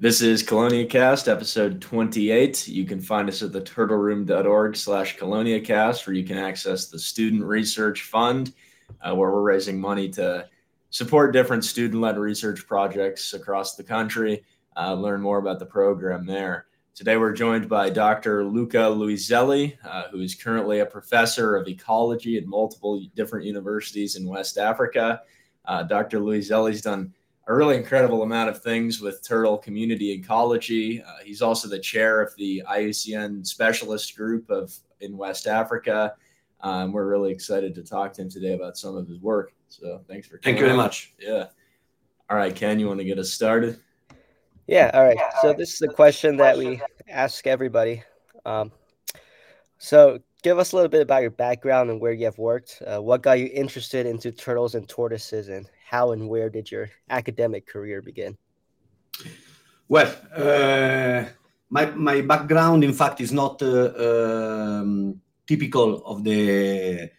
[0.00, 2.66] This is CheloniaCast, episode 28.
[2.66, 7.44] You can find us at the turtleroom.org slash CheloniaCast, where you can access the Student
[7.44, 8.52] Research Fund,
[9.00, 10.48] uh, where we're raising money to
[10.90, 14.42] support different student-led research projects across the country.
[14.76, 16.66] Uh, learn more about the program there.
[16.96, 18.44] Today we're joined by Dr.
[18.44, 24.28] Luca Luiselli, uh, who is currently a professor of ecology at multiple different universities in
[24.28, 25.22] West Africa.
[25.64, 26.18] Uh, Dr.
[26.18, 27.14] Luiselli's done
[27.46, 31.02] a really incredible amount of things with turtle community ecology.
[31.02, 36.14] Uh, he's also the chair of the IUCN specialist group of in West Africa.
[36.60, 39.52] Um, we're really excited to talk to him today about some of his work.
[39.68, 41.12] So thanks for thank you very much.
[41.18, 41.48] Yeah.
[42.30, 43.78] All right, Ken, you want to get us started?
[44.66, 44.90] Yeah.
[44.94, 45.18] All right.
[45.42, 48.02] So this is the question that we ask everybody.
[48.46, 48.72] Um,
[49.76, 52.82] so give us a little bit about your background and where you have worked.
[52.86, 56.90] Uh, what got you interested into turtles and tortoises, and how and where did your
[57.10, 58.36] academic career begin?
[59.88, 61.24] Well, uh,
[61.70, 67.10] my my background, in fact, is not uh, um, typical of the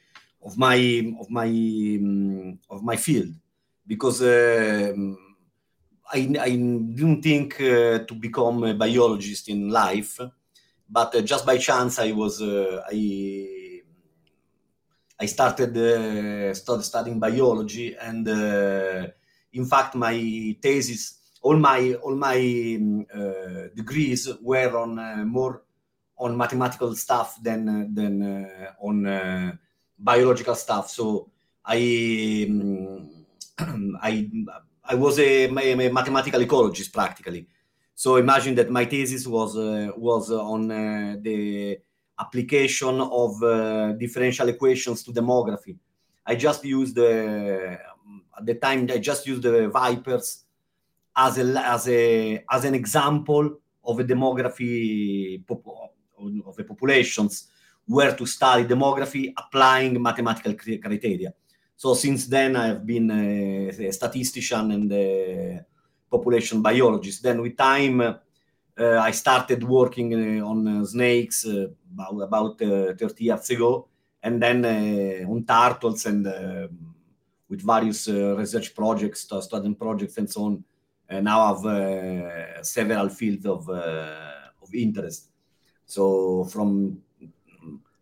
[0.44, 0.78] of my
[1.20, 3.34] of my um, of my field
[3.88, 5.18] because um,
[6.12, 10.20] I, I didn't think uh, to become a biologist in life
[10.90, 13.55] but uh, just by chance I was uh, I
[15.20, 18.28] I started uh, started studying biology and
[19.54, 22.38] in fact my thesis all my all my
[22.80, 23.06] um,
[23.76, 25.64] degrees were on more
[26.18, 28.50] on mathematical stuff than than
[28.82, 29.60] on
[29.98, 31.30] biological stuff so
[31.66, 33.26] I um,
[34.02, 34.30] I
[34.88, 37.48] I was a, a, mathematical ecologist practically.
[37.96, 41.80] So imagine that my thesis was uh, was on uh, the
[42.20, 45.78] application of uh, differential equations to demography.
[46.26, 47.78] I just used uh,
[48.38, 50.46] at the time I just used the vipers
[51.16, 51.44] as a
[51.76, 55.42] as a as an example of a demography
[56.46, 57.50] of the populations
[57.86, 61.34] where to study demography applying mathematical criteria.
[61.76, 65.66] So since then I've been a, a statistician and a,
[66.10, 67.24] population biologist.
[67.24, 68.02] Then with time,
[68.78, 73.88] Uh, I started working uh, on uh, snakes uh, about, about uh, 30 years ago,
[74.22, 74.66] and then
[75.26, 76.96] on turtles and um,
[77.48, 80.64] with various research projects, student projects, and so on.
[81.08, 85.30] And now I have several fields of, of interest.
[85.86, 87.02] So from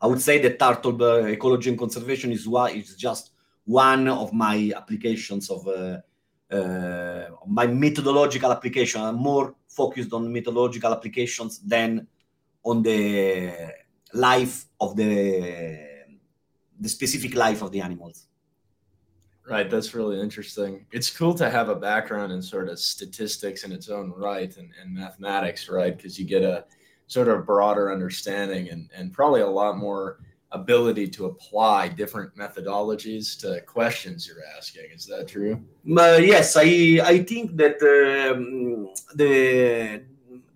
[0.02, 3.32] I would say that turtle ecology and conservation is why just
[3.66, 5.98] one of my applications of uh,
[6.53, 9.02] uh, my methodological application.
[9.02, 12.08] I'm more focused on methodological applications than
[12.64, 13.74] on the
[14.14, 15.92] life of the
[16.80, 18.28] the specific life of the animals.
[19.50, 20.86] Right, that's really interesting.
[20.92, 24.69] It's cool to have a background in sort of statistics in its own right and,
[24.81, 25.96] and mathematics, right?
[25.96, 26.66] Because you get a
[27.08, 30.19] sort of broader understanding and, and probably a lot more
[30.53, 34.86] ability to apply different methodologies to questions you're asking.
[34.94, 35.62] Is that true?
[35.97, 40.03] Uh, yes, I I think that um, the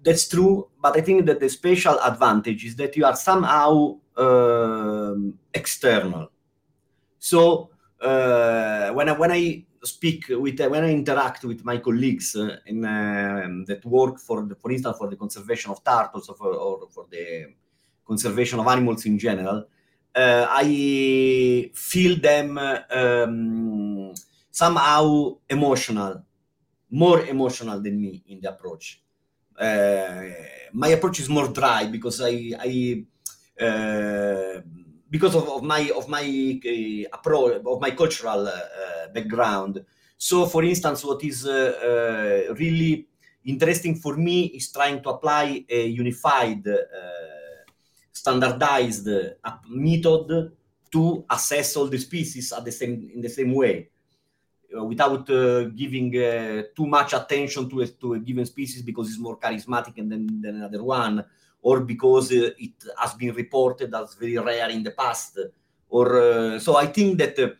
[0.04, 5.38] that's true, but I think that the special advantage is that you are somehow um,
[5.54, 6.32] external.
[7.20, 12.58] So uh, when I when I speak with when I interact with my colleagues uh,
[12.66, 16.54] in um, that work for the, for instance for the conservation of turtles or for,
[16.54, 17.54] or for the
[18.06, 19.68] conservation of animals in general,
[20.18, 24.14] uh, I feel them um,
[24.50, 26.24] somehow emotional,
[26.90, 29.02] more emotional than me in the approach.
[29.60, 30.24] Uh,
[30.74, 33.06] my approach is more dry because I, I
[33.64, 34.62] uh,
[35.10, 39.84] because of, of, my of my uh, approach of my cultural uh, background.
[40.18, 43.08] So, for instance, what is uh, really
[43.46, 46.68] interesting for me is trying to apply a unified
[48.28, 49.08] standardized
[49.70, 50.52] method
[50.92, 53.90] to assess all the species at the same in the same way.
[54.78, 59.08] Uh, without uh, giving uh, too much attention to a, to a given species because
[59.08, 61.24] it's more charismatic than, than another one
[61.62, 65.40] or because uh, it has been reported as very rare in the past.
[65.90, 67.52] Or uh, so i think that uh,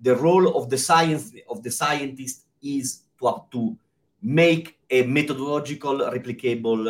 [0.00, 3.76] the role of the science of the scientist is to to
[4.22, 6.80] make a methodological replicable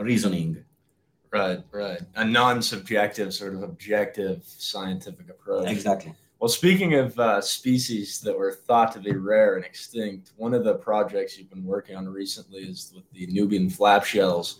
[0.00, 0.64] reasoning
[1.32, 2.00] Right, right.
[2.16, 5.70] A non-subjective, sort of objective scientific approach.
[5.70, 6.14] Exactly.
[6.40, 10.64] Well, speaking of uh, species that were thought to be rare and extinct, one of
[10.64, 14.58] the projects you've been working on recently is with the Nubian flapshells.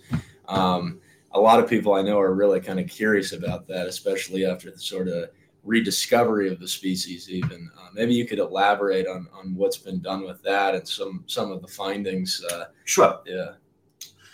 [0.49, 1.01] Um,
[1.33, 4.71] a lot of people I know are really kind of curious about that, especially after
[4.71, 5.31] the sort of
[5.65, 7.29] rediscovery of the species.
[7.29, 11.25] Even uh, maybe you could elaborate on on what's been done with that and some
[11.27, 12.45] some of the findings.
[12.53, 13.21] Uh, sure.
[13.27, 13.53] Yeah.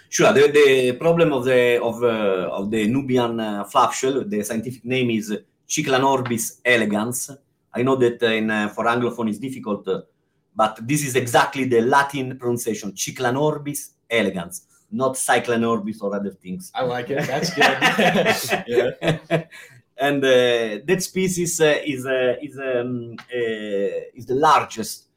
[0.09, 0.33] Sure.
[0.33, 5.11] The, the problem of the of uh, of the Nubian uh, flapshell, the scientific name
[5.11, 5.37] is
[5.69, 7.31] Cyclanorbis elegans.
[7.75, 10.01] I know that in uh, for Anglophone it's difficult, uh,
[10.57, 16.73] but this is exactly the Latin pronunciation, Cyclanorbis elegans, not Cyclanorbis or other things.
[16.75, 17.27] I like it.
[17.27, 18.65] That's good.
[19.29, 19.45] yeah.
[19.99, 25.08] and uh, that species uh, is uh, is um, is the largest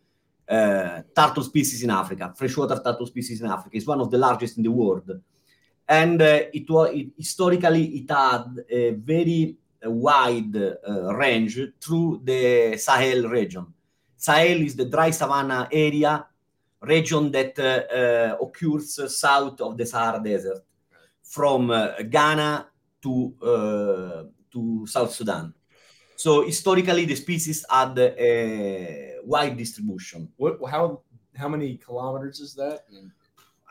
[0.52, 3.78] uh, turtle species in Africa, freshwater turtle species in Africa.
[3.78, 5.10] It's one of the largest in the world.
[5.88, 13.30] And uh, it was historically it had a very wide uh, range through the Sahel
[13.30, 13.66] region.
[14.18, 16.28] Sahel is the dry savanna area
[16.82, 17.58] region that
[18.42, 20.66] occurs south of the Sahara Desert,
[21.24, 21.68] from
[22.10, 22.68] Ghana
[23.04, 25.54] to to South Sudan.
[26.24, 30.30] So historically, the species had a wide distribution.
[30.38, 30.54] What?
[30.70, 31.02] How?
[31.42, 32.84] How many kilometers is that?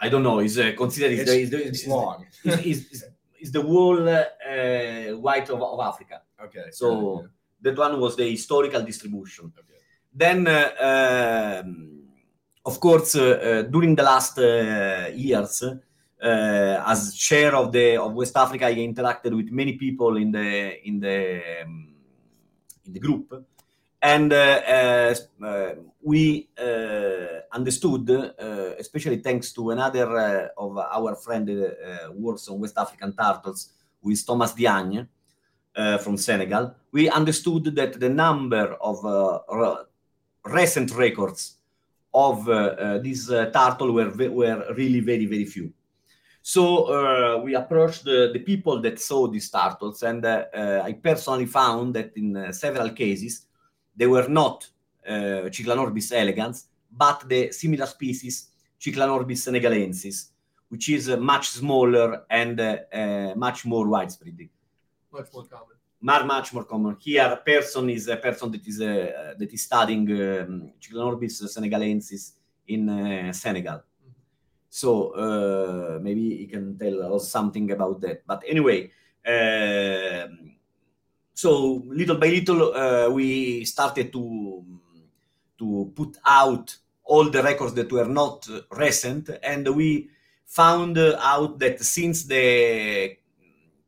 [0.05, 0.39] I don't know.
[0.41, 2.27] It's uh, considered it's, it's, the, it's, it's long.
[2.45, 3.05] It's,
[3.41, 6.23] it's, the whole uh, white of, of Africa.
[6.47, 6.67] Okay.
[6.73, 7.27] So yeah.
[7.65, 9.53] that one was the historical distribution.
[9.61, 9.81] Okay.
[10.13, 12.03] Then, uh, um,
[12.65, 15.63] of course, uh, uh, during the last uh, years,
[16.21, 20.99] as chair of the of West Africa, I interacted with many people in the in
[20.99, 21.90] the um,
[22.91, 23.45] in the group,
[24.03, 25.15] and uh, uh,
[25.45, 26.49] uh, we
[27.53, 28.11] understood,
[28.79, 33.73] especially thanks to another of our friend who works on West African turtles,
[34.03, 35.07] who is Thomas Diagne
[36.03, 36.75] from Senegal.
[36.93, 39.05] We understood that the number of
[40.45, 41.57] recent records
[42.13, 45.73] of uh, uh, this uh, turtle were were really very very few.
[46.53, 52.11] So we approached the, the, people that saw these turtles, and I personally found that
[52.17, 53.47] in several cases
[53.95, 54.69] they were not
[55.07, 58.49] uh, Cyclanorbis elegans, but the similar species
[58.81, 60.31] Cyclanorbis senegalensis,
[60.69, 64.49] which is uh, much smaller and uh, much more widespread.
[65.13, 66.97] Much more common much, much more common.
[66.99, 72.33] Here, Pearson is a person that is uh, that is studying um, Cyclanorbis senegalensis
[72.67, 73.83] in uh, Senegal.
[74.71, 78.23] So uh, maybe he can tell us something about that.
[78.27, 78.91] But anyway,
[79.27, 80.29] uh,
[81.35, 84.65] so little by little, uh, we started to
[85.59, 86.75] to put out
[87.05, 90.09] all the records that were not recent, and we
[90.47, 93.17] found out that since the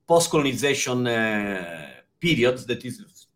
[0.07, 1.91] post-colonization uh,
[2.21, 3.27] periods, that is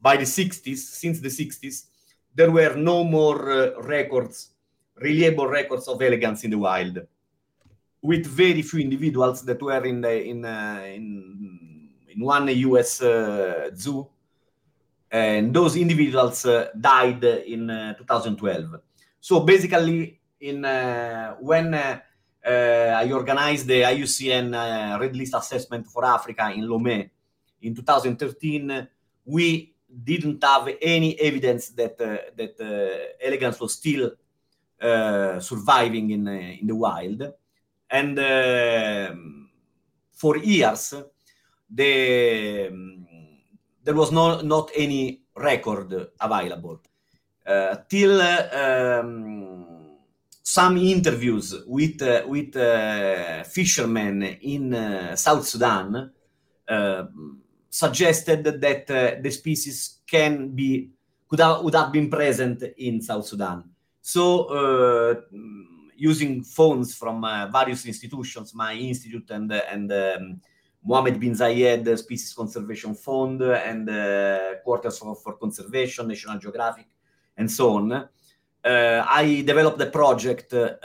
[0.00, 1.86] by the 60s, since the 60s,
[2.34, 4.50] there were no more uh, records,
[4.96, 7.06] reliable records of elegans in the wild,
[8.02, 13.02] with very few individuals that were in the, in, uh, in, in one U.S.
[13.02, 14.06] Uh, zoo,
[15.10, 18.80] and those individuals uh, died in uh, 2012.
[19.20, 26.62] So basically, in uh, when I organized the IUCN Red List Assessment for Africa in
[26.62, 27.08] Lomé
[27.62, 28.86] in 2013,
[29.24, 34.10] we didn't have any evidence that uh, that uh, elegans was still uh,
[35.40, 37.32] surviving in in the wild,
[37.90, 39.50] and um,
[40.12, 40.94] for years
[41.70, 42.70] the
[43.82, 46.80] there was no not any record available
[47.46, 49.98] uh, till um,
[50.42, 56.10] some interviews with uh, with uh, fishermen in South Sudan
[57.68, 60.90] suggested that uh, the species can be
[61.28, 63.64] could have, would have been present in South Sudan.
[64.06, 65.14] So, uh,
[65.96, 70.40] using funds from uh, various institutions, my institute and and um,
[70.84, 76.86] Mohammed bin Zayed Species Conservation Fund and uh, Quarters for, for, Conservation, National Geographic,
[77.38, 77.92] and so on.
[77.92, 80.76] Uh, I developed a project uh,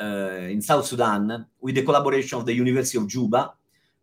[0.54, 3.54] in South Sudan with the collaboration of the University of Juba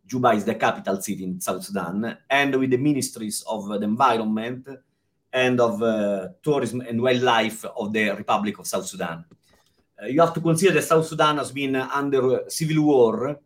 [0.05, 4.67] Juba is the capital city in South Sudan, and with the ministries of the environment
[5.31, 9.23] and of uh, tourism and wildlife of the Republic of South Sudan.
[10.01, 13.39] Uh, you have to consider that South Sudan has been under civil war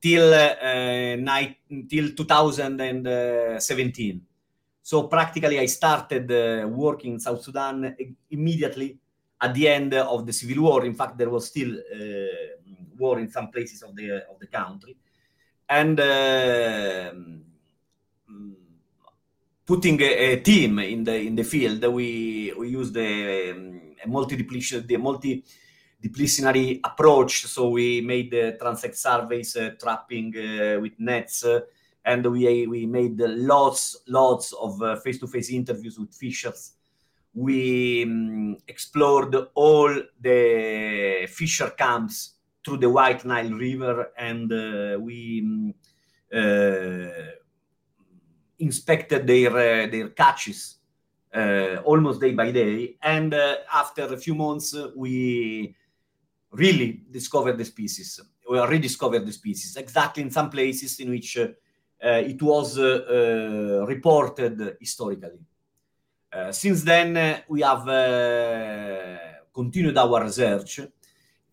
[0.00, 1.56] till uh, night,
[1.88, 4.20] till 2017.
[4.82, 7.96] So practically, I started uh, working in South Sudan
[8.30, 8.96] immediately
[9.40, 10.84] at the end of the civil war.
[10.84, 14.96] In fact, there was still uh, war in some places of the of the country
[15.68, 17.12] and uh,
[19.66, 24.86] putting a, a, team in the in the field, we we use the um, multi-depletion
[24.86, 27.46] the multi-disciplinary approach.
[27.46, 31.60] So we made the transect surveys, uh, trapping uh, with nets, uh,
[32.04, 36.72] and we we made lots lots of uh, face-to-face interviews with fishers.
[37.34, 45.42] We um, explored all the fisher camps through the White Nile River, and uh, we
[45.44, 45.74] um,
[46.32, 47.08] uh,
[48.58, 50.76] inspected their uh, their catches
[51.34, 52.96] uh, almost day by day.
[53.02, 55.74] And uh, after a few months, uh, we
[56.52, 58.20] really discovered the species.
[58.48, 61.48] We rediscovered the species exactly in some places in which uh,
[62.02, 65.40] uh, it was reported historically.
[66.50, 67.84] since then, we have
[69.52, 70.80] continued our research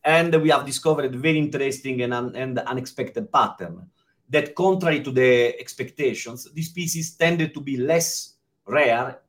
[0.04, 3.90] and we have discovered very interesting and, un- and unexpected pattern
[4.34, 5.32] that contrary to the
[5.64, 8.34] expectations this species tended to be less
[8.66, 9.20] rare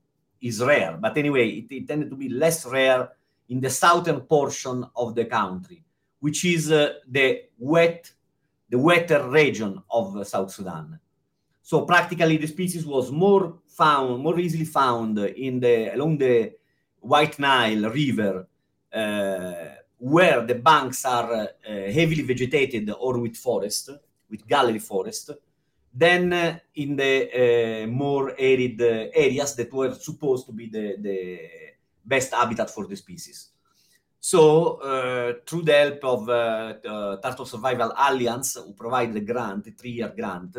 [0.40, 0.96] is rare.
[1.04, 3.02] But anyway it, it tended to be less rare
[3.48, 5.84] in the southern portion of the country
[6.20, 7.26] which is uh, the
[7.58, 8.10] wet
[8.70, 10.98] the wetter region of uh, south sudan.
[11.62, 16.52] So practically the species was more found more easily found in the along the
[17.00, 18.46] white nile river
[18.92, 19.52] uh,
[19.98, 23.90] where the banks are uh, heavily vegetated or with forest,
[24.30, 25.30] with gallery forest,
[25.94, 30.68] than uh, eh, in the uh, more arid eh, areas that were supposed to be
[30.68, 31.40] the, the
[32.04, 33.50] best habitat for the species.
[34.18, 34.78] So,
[35.44, 40.56] through the help of uh, Turtle Survival Alliance, who provided a grant, a three-year grant,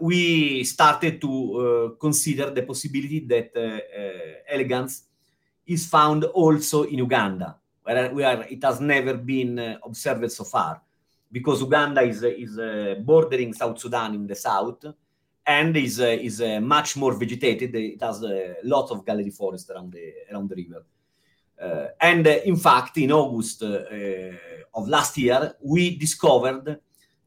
[0.00, 3.50] we started to consider the possibility that
[4.48, 5.02] elegans
[5.66, 10.80] is found also in Uganda where, where it has never been observed so far,
[11.30, 14.84] because Uganda is, is uh, bordering South Sudan in the south
[15.46, 17.74] and is, uh, is much more vegetated.
[17.74, 20.84] It has a lot of gallery forest around the, around the river.
[21.60, 23.80] Uh, and uh, in fact, in August uh,
[24.74, 26.78] of last year, we discovered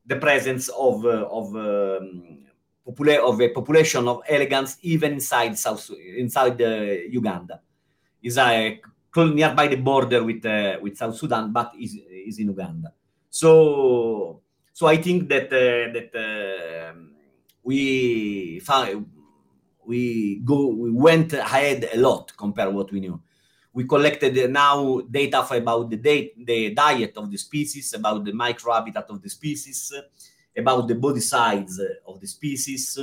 [0.06, 2.40] the presence of, of, um,
[2.88, 6.60] popula- of a population of elegans even inside South inside
[7.10, 7.62] Uganda.
[8.22, 8.80] Is a
[9.18, 12.94] nearby the border with uh, with South Sudan, but is is in Uganda.
[13.32, 14.42] So
[14.74, 16.94] so I think that uh, that uh,
[17.64, 19.08] we found,
[19.86, 23.20] we go we went ahead a lot compared what we knew.
[23.74, 29.10] We collected now data about the date, the diet of the species, about the microhabitat
[29.10, 29.94] of the species,
[30.58, 33.00] about the body size of the species.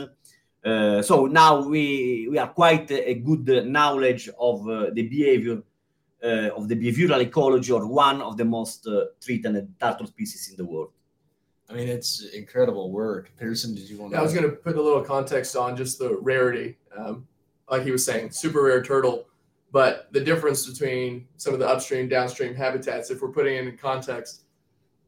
[0.62, 5.62] Uh, so now we we are quite a good knowledge of uh, the behavior
[6.22, 10.56] uh, of the behavioral ecology or one of the most uh, threatened turtle species in
[10.56, 10.90] the world.
[11.70, 13.30] I mean, it's incredible work.
[13.36, 14.12] Pearson, did you want?
[14.12, 14.20] Yeah, to...
[14.20, 16.78] I was going to put a little context on just the rarity.
[16.96, 17.26] Um,
[17.70, 19.26] like he was saying, super rare turtle,
[19.70, 23.10] but the difference between some of the upstream, downstream habitats.
[23.10, 24.44] If we're putting it in context,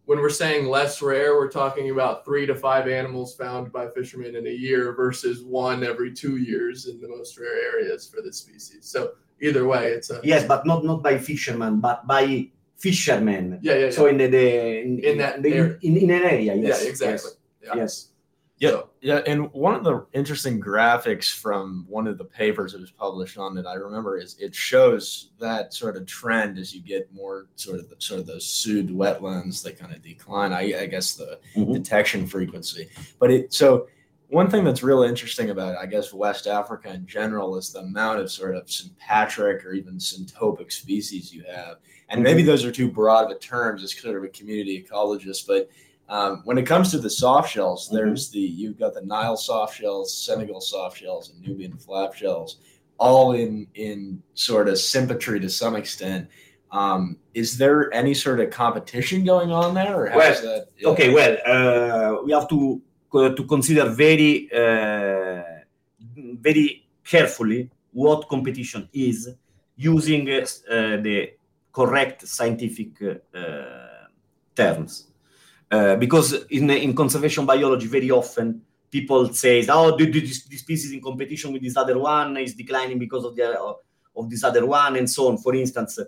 [0.05, 4.37] when we're saying less rare, we're talking about three to five animals found by fishermen
[4.37, 8.37] in a year versus one every two years in the most rare areas for this
[8.37, 8.87] species.
[8.87, 13.59] So either way, it's a yes, but not not by fishermen, but by fishermen.
[13.63, 13.79] Yeah, yeah.
[13.85, 13.91] yeah.
[13.91, 15.79] So in the, the in, in that the, area.
[15.83, 16.83] In, in an area, yes.
[16.83, 17.31] Yeah, exactly.
[17.63, 17.67] Yes.
[17.67, 17.75] Yeah.
[17.77, 18.07] yes.
[18.61, 18.91] Yeah, so.
[19.01, 23.39] yeah, and one of the interesting graphics from one of the papers that was published
[23.39, 27.47] on it, I remember, is it shows that sort of trend as you get more
[27.57, 30.53] sort of the, sort of those Sudd wetlands that kind of decline.
[30.53, 31.73] I, I guess the mm-hmm.
[31.73, 33.89] detection frequency, but it so
[34.31, 38.21] one thing that's really interesting about, I guess, West Africa in general is the amount
[38.21, 41.79] of sort of sympatric or even syntopic species you have.
[42.09, 45.47] And maybe those are too broad of a terms as sort of a community ecologist,
[45.47, 45.69] but
[46.09, 47.97] um, when it comes to the soft shells, mm-hmm.
[47.97, 52.59] there's the you've got the Nile soft shells, Senegal soft shells, and Nubian flap shells,
[52.99, 56.29] all in in sort of symmetry to some extent.
[56.73, 60.07] Um, is there any sort of competition going on there?
[60.07, 60.89] Or well, that, yeah.
[60.89, 65.43] okay, well, uh, we have to to consider very uh,
[66.41, 69.35] very carefully what competition is
[69.77, 71.33] using uh, the
[71.73, 74.07] correct scientific uh,
[74.55, 75.07] terms.
[75.99, 81.53] Because in, in conservation biology very often people say oh this, this species in competition
[81.53, 83.77] with this other one is declining because of the
[84.17, 85.39] of this other one and so on.
[85.39, 85.99] For instance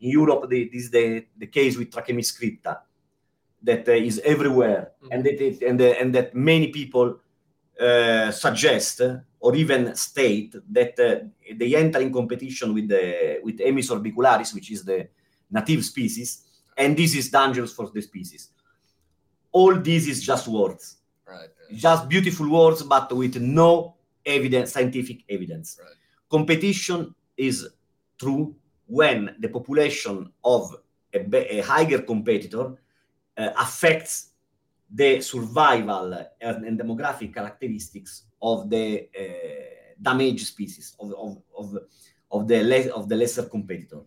[0.00, 2.80] in europe the, this is the, the case with Trachemys scripta
[3.64, 5.12] that uh, is everywhere mm-hmm.
[5.12, 7.18] and that it, and, and that many people
[7.80, 9.00] uh, suggest
[9.40, 14.70] or even state that uh, they enter in competition with the with Emys orbicularis, which
[14.70, 15.08] is the
[15.50, 16.44] native species,
[16.76, 18.50] and this is dangerous for the species.
[19.52, 21.48] All this is just words, right?
[21.72, 25.78] Just beautiful words, but with no evidence, scientific evidence.
[25.82, 25.94] Right.
[26.30, 27.68] Competition is
[28.18, 28.54] true
[28.86, 30.74] when the population of
[31.12, 32.74] a, a higher competitor
[33.36, 34.30] uh, affects
[34.90, 39.24] the survival and, demographic characteristics of the uh,
[40.00, 41.78] damaged species of, of, of,
[42.30, 44.00] of the le- of the lesser competitor.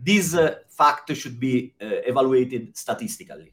[0.00, 3.52] This uh, fact should be evaluated statistically,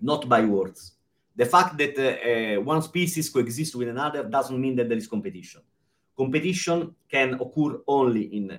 [0.00, 0.92] not by words.
[1.36, 5.60] The fact that one species coexists with another doesn't mean that there is competition.
[6.16, 8.58] Competition can occur only in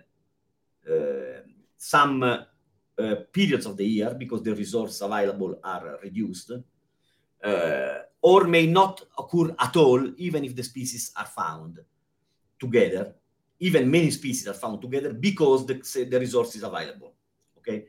[0.90, 1.42] uh,
[1.76, 2.44] some uh,
[3.32, 6.52] periods of the year because the resources available are reduced,
[7.44, 11.80] uh, or may not occur at all, even if the species are found
[12.60, 13.14] together.
[13.60, 15.76] Even many species are found together because the,
[16.10, 17.14] the resource is available.
[17.58, 17.86] Okay,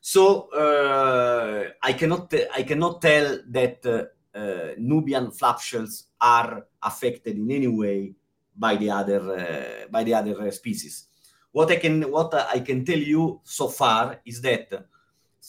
[0.00, 7.68] so uh, I cannot I cannot tell that uh, Nubian flapshells are affected in any
[7.68, 8.14] way
[8.56, 11.06] by the other uh, by the other species.
[11.52, 14.86] What I can what I can tell you so far is that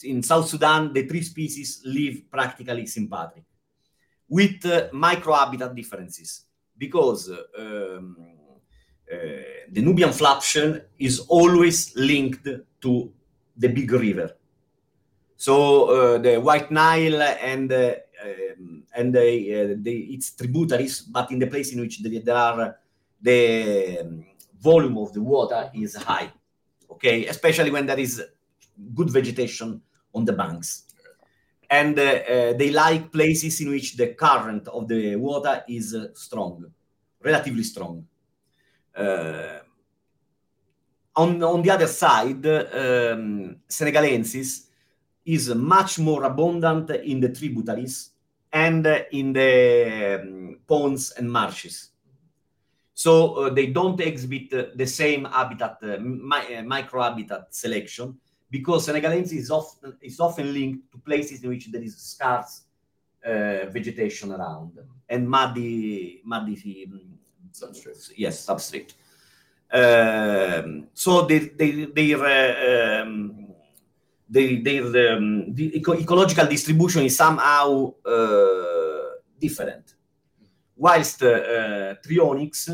[0.02, 3.44] in South Sudan the three species live practically sympatric
[4.28, 6.44] with uh, microhabitat differences
[6.76, 8.16] because um,
[9.12, 9.16] uh,
[9.70, 12.48] the Nubian flapshell is always linked
[12.80, 13.12] to
[13.56, 14.32] the big river.
[15.36, 17.94] So uh, the White Nile and uh,
[18.24, 22.78] um, and the, uh, the, its tributaries, but in the place in which there are
[23.20, 24.24] the um,
[24.62, 26.30] volume of the water is high.
[26.90, 28.22] Okay, especially when there is
[28.94, 29.80] good vegetation
[30.14, 30.84] on the banks
[31.72, 36.08] and uh, uh, they like places in which the current of the water is uh,
[36.12, 36.66] strong,
[37.24, 38.06] relatively strong.
[41.16, 44.66] on, on the other side, um, Senegalensis
[45.24, 48.10] is much more abundant in the tributaries
[48.52, 51.91] and in the um, ponds and marshes.
[52.94, 58.18] So uh, they don't exhibit uh, the same habitat, uh, mi- microhabitat selection,
[58.50, 62.62] because Senegalensis is often, is often linked to places in which there is scarce
[63.24, 64.72] vegetation around
[65.08, 67.18] and muddy, muddy um,
[67.52, 68.10] substrate.
[68.16, 68.94] Yes, substrate.
[69.72, 73.46] Um, so they, they, their, uh, um,
[74.28, 79.91] they, their um, the eco- ecological distribution is somehow uh, different.
[80.82, 82.68] Whilst uh, Trionyx,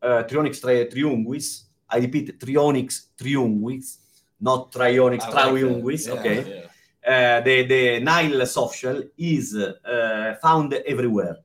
[0.00, 3.96] uh, tri- triunguis, I repeat, Trionyx triunguis,
[4.40, 6.06] not Trionyx I like triunguis.
[6.06, 6.68] Yeah, okay?
[7.04, 7.38] yeah.
[7.38, 11.38] Uh, the, the Nile softshell is uh, found everywhere.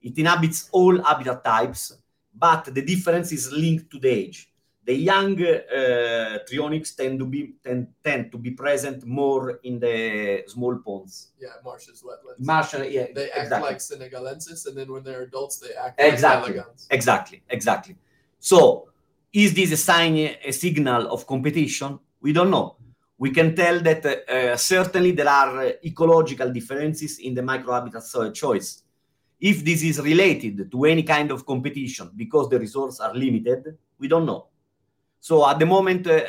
[0.00, 1.98] It inhabits all habitat types,
[2.32, 4.47] but the difference is linked to the age.
[4.88, 10.44] The young uh, trionyx tend to be tend, tend to be present more in the
[10.46, 11.32] small ponds.
[11.38, 12.40] Yeah, marshes, wetlands.
[12.52, 13.68] Marshall, yeah, they act exactly.
[13.68, 16.54] like Senegalensis, and then when they're adults, they act Exactly.
[16.54, 16.86] like Elegans.
[16.90, 17.96] Exactly, exactly.
[18.40, 18.88] So,
[19.30, 21.98] is this a sign, a signal of competition?
[22.22, 22.76] We don't know.
[23.18, 28.84] We can tell that uh, certainly there are uh, ecological differences in the microhabitat choice.
[29.38, 34.08] If this is related to any kind of competition because the resources are limited, we
[34.08, 34.46] don't know.
[35.20, 36.20] So at the moment, uh,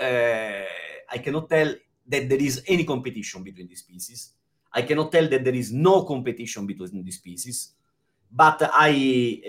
[1.12, 1.74] I cannot tell
[2.08, 4.34] that there is any competition between the species.
[4.72, 7.74] I cannot tell that there is no competition between the species.
[8.32, 9.42] But I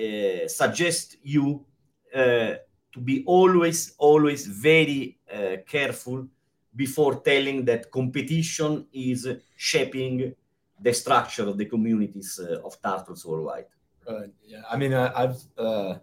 [0.44, 1.64] uh, suggest you
[2.14, 2.54] uh,
[2.92, 5.18] to be always, always very
[5.66, 6.26] careful
[6.74, 10.34] before telling that competition is shaping
[10.80, 13.66] the structure of the communities of turtles worldwide.
[14.08, 14.30] Right.
[14.44, 14.62] Yeah.
[14.68, 15.94] I mean, I, I've uh,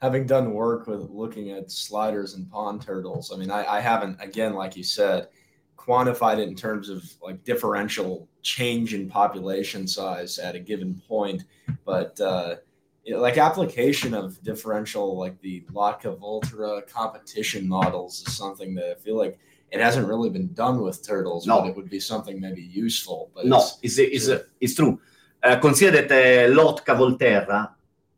[0.00, 3.32] having done work with looking at sliders and pond turtles.
[3.32, 5.28] I mean, I, I haven't again, like you said,
[5.76, 11.44] quantified it in terms of like differential change in population size at a given point,
[11.84, 12.56] but uh,
[13.04, 18.90] you know, like application of differential, like the Lotka Volterra competition models, is something that
[18.90, 19.38] I feel like
[19.70, 21.60] it hasn't really been done with turtles, No.
[21.60, 23.30] but it would be something maybe useful.
[23.34, 25.00] But No, it's, it's, it's, it's true.
[25.42, 27.70] Uh, consider that uh, Lotka Volterra,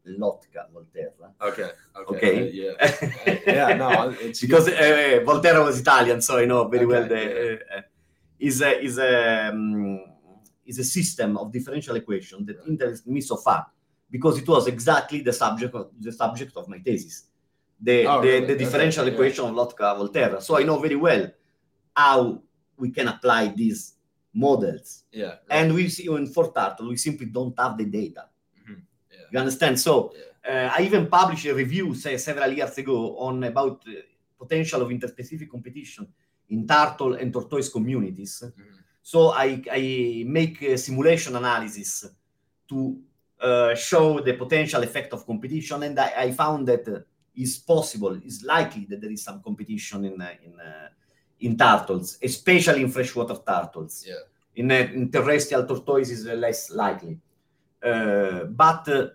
[0.06, 1.70] Lotka Volterra, okay.
[1.96, 2.16] Okay.
[2.16, 2.50] Okay.
[2.50, 2.72] yeah.
[3.46, 3.74] yeah.
[3.76, 7.06] No, it's because uh, Volterra was Italian, so I know very well.
[7.06, 7.22] The
[7.74, 7.82] uh, uh,
[8.38, 10.00] is a is a um,
[10.66, 13.66] is a system of differential equation that interests me so far
[14.10, 17.24] because it was exactly the subject of the subject of my thesis,
[17.80, 18.46] the Oh, the, really?
[18.46, 19.12] the Okay, differential yeah.
[19.12, 20.40] equation of Lotka Volterra.
[20.42, 21.30] So I know very well
[21.96, 22.42] how
[22.76, 23.94] we can apply these
[24.34, 25.04] models.
[25.12, 25.26] yeah.
[25.26, 25.38] right.
[25.50, 28.24] And we see in for turtle, we simply don't have the data.
[28.68, 28.80] Mhm.
[29.10, 29.18] Yeah.
[29.32, 29.78] You understand?
[29.78, 30.31] So Yeah.
[30.48, 33.92] Uh, I even published a review say, several years ago on about uh,
[34.38, 36.08] potential of interspecific competition
[36.48, 38.42] in turtle and tortoise communities.
[38.44, 38.78] Mhm.
[39.02, 42.06] So I, I make a simulation analysis
[42.68, 42.98] to
[43.40, 47.00] uh, show the potential effect of competition, and I, I found that uh,
[47.34, 50.88] it's possible, it's likely that there is some competition in uh, in uh,
[51.40, 54.04] in turtles, especially in freshwater turtles.
[54.06, 54.14] Yeah.
[54.54, 57.18] In, uh, in terrestrial tortoises, is less likely.
[57.82, 59.08] Uh, but uh,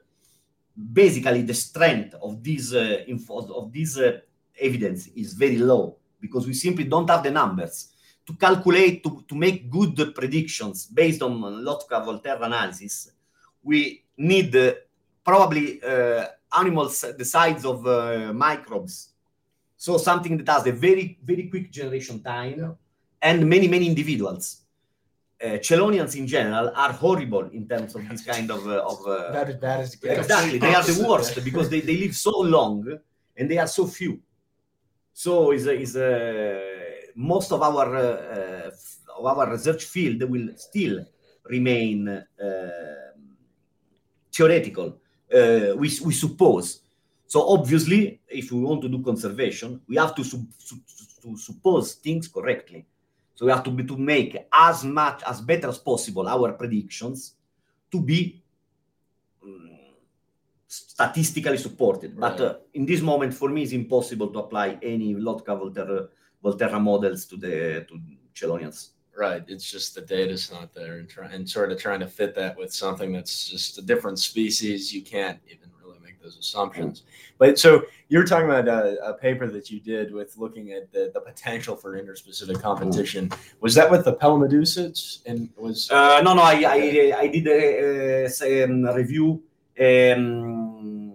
[0.78, 4.20] basically, the strength of this uh, info, of this uh,
[4.60, 7.90] evidence is very low because we simply don't have the numbers
[8.26, 13.12] to calculate to, to make good predictions based on Lotka Volterra analysis.
[13.64, 14.74] We need uh,
[15.24, 16.26] probably uh,
[16.58, 19.10] animals the size of uh, microbes.
[19.78, 22.72] So something that has a very, very quick generation time Yeah.
[23.22, 24.64] and many, many individuals.
[25.40, 29.32] Uh, Chelonians in general are horrible in terms of this kind of, uh, of uh,
[29.38, 30.18] That is that is good.
[30.18, 30.58] exactly.
[30.58, 33.00] They are the worst because they, they live so long
[33.38, 34.20] and they are so few.
[35.14, 36.60] So is is uh,
[37.16, 41.06] most of our uh, uh, of our research field will still
[41.46, 42.24] remain uh,
[44.32, 44.98] theoretical
[45.34, 46.82] uh, we, we suppose.
[47.28, 50.82] So obviously if we want to do conservation we have to, sub- su-
[51.22, 52.86] to suppose things correctly
[53.38, 57.36] so we have to be to make as much as better as possible our predictions
[57.92, 58.42] to be
[59.46, 59.78] mm,
[60.68, 62.20] statistically supported.
[62.20, 66.08] But uh, in this moment, for me, it's impossible to apply any Lotka Volterra,
[66.44, 68.02] Volterra models to the to
[68.34, 68.90] Chelonians.
[69.16, 69.44] Right.
[69.48, 72.58] It's just the data's not there, and try, and sort of trying to fit that
[72.58, 74.92] with something that's just a different species.
[74.92, 75.70] You can't even
[76.28, 77.04] those assumptions.
[77.38, 81.12] But so you're talking about a, a paper that you did with looking at the,
[81.14, 83.32] the potential for interspecific competition.
[83.62, 85.20] Was that with the Pelomedusids?
[85.26, 89.42] And was Uh, no, no, I, I, I did a, a, say, um, review,
[89.80, 91.14] um,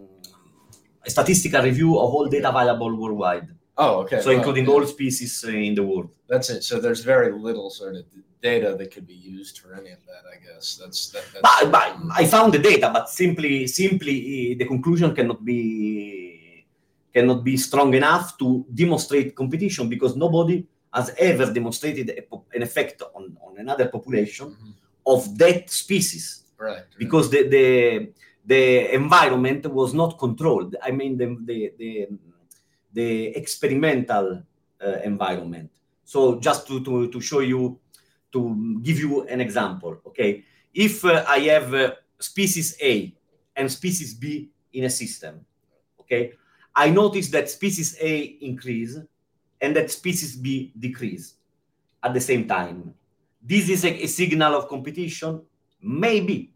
[1.05, 3.49] a statistical review of all data available worldwide.
[3.79, 4.21] Oh okay.
[4.21, 6.11] so well, including all species uh, in the world.
[6.29, 6.63] That's it.
[6.65, 8.05] So there's very little sort of
[8.43, 10.23] data that could be used for any of that.
[10.33, 11.25] I guess that's that.
[11.33, 16.65] That's, But, but I found the data, but simply, simply uh, the conclusion cannot be
[17.15, 22.23] cannot be strong enough to demonstrate competition because nobody has ever demonstrated a,
[22.57, 24.73] an effect on, on another population Mhm.
[25.07, 26.71] of that species right.
[26.77, 26.85] right.
[26.99, 28.13] because the, the
[28.45, 30.75] the environment was not controlled.
[30.83, 32.09] I mean the the the,
[32.93, 34.43] the experimental
[34.85, 35.71] uh, environment.
[36.05, 37.79] So just to, to to show you
[38.33, 40.45] to give you an example, okay?
[40.75, 43.15] If uh, I have uh, species A
[43.57, 45.45] and species B in a system,
[46.01, 46.33] okay?
[46.75, 48.99] I notice that species A increase
[49.61, 51.35] and that species B decrease
[52.03, 52.95] at the same time.
[53.43, 55.43] This is a, a signal of competition?
[55.83, 56.53] Maybe,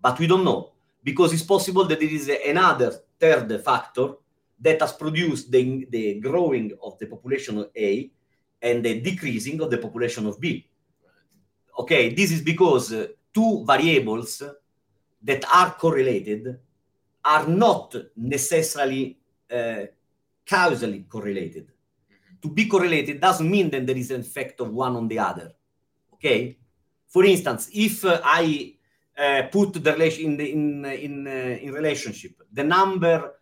[0.00, 0.72] but we don't know
[1.04, 4.14] because it's possible that there is another third factor
[4.62, 8.10] that has produced the, the growing of the population of A
[8.60, 10.68] and the decreasing of the population of B.
[11.78, 14.42] Okay, this is because uh, two variables
[15.22, 16.58] that are correlated
[17.24, 19.18] are not necessarily
[19.50, 19.86] uh,
[20.46, 21.68] causally correlated.
[22.42, 25.52] To be correlated doesn't mean that there is an effect of one on the other.
[26.14, 26.58] Okay?
[27.06, 28.74] For instance, if uh, I
[29.16, 33.34] uh, put the relation in the, in in uh, in relationship the number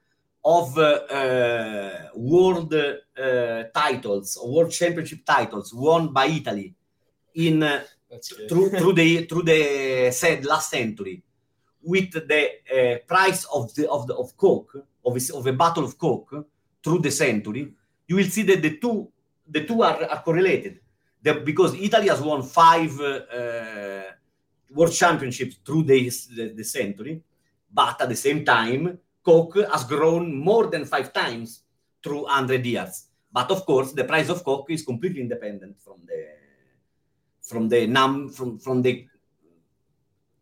[0.44, 6.74] of uh, world uh, titles world championship titles won by Italy
[7.34, 7.82] in uh,
[8.48, 11.22] through through the through the said last century
[11.82, 15.84] with the uh, price of the of the of coke of a, of a bottle
[15.84, 16.46] of coke
[16.82, 17.72] through the century.
[18.08, 19.10] You will see that the two
[19.48, 20.80] the two are, are correlated.
[21.22, 24.04] The, because italy has won five uh,
[24.70, 27.22] world championships through the, the, the century
[27.70, 31.62] but at the same time coke has grown more than five times
[32.02, 36.26] through 100 years but of course the price of coke is completely independent from the
[37.42, 39.06] from the num from from the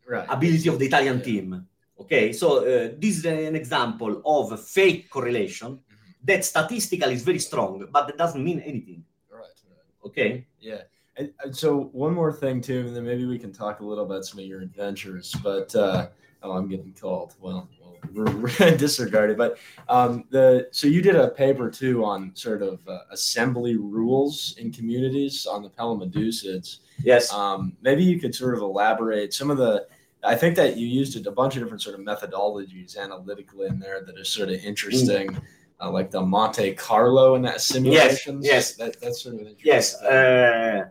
[0.06, 0.26] right.
[0.28, 1.24] ability of the Italian Yeah.
[1.24, 1.66] team.
[2.00, 6.14] Okay, so uh, this is an example of a fake correlation Mhm.
[6.24, 9.04] that statistically is very strong, but that doesn't mean anything.
[9.30, 9.42] Right.
[9.70, 10.06] right.
[10.08, 10.82] Okay, Yeah.
[11.16, 14.04] And, and so one more thing too, and then maybe we can talk a little
[14.04, 15.34] about some of your adventures.
[15.42, 16.08] But uh,
[16.44, 17.34] oh, I'm getting called.
[17.40, 17.77] Well, well we're, we're
[18.76, 19.36] disregarded.
[19.36, 19.58] But
[19.88, 24.72] um, the so you did a paper too on sort of uh, assembly rules in
[24.72, 26.78] communities on the Pelomedusids.
[27.02, 29.86] yes, Um, maybe you could sort of elaborate some of the.
[30.24, 34.02] I think that you used a bunch of different sort of methodologies analytically in there
[34.04, 35.38] that are sort of interesting,
[35.80, 38.44] uh, like the Monte Carlo and that simulations.
[38.44, 38.74] yes.
[38.74, 39.94] that, that's sort of an yes.
[40.02, 40.88] Uh,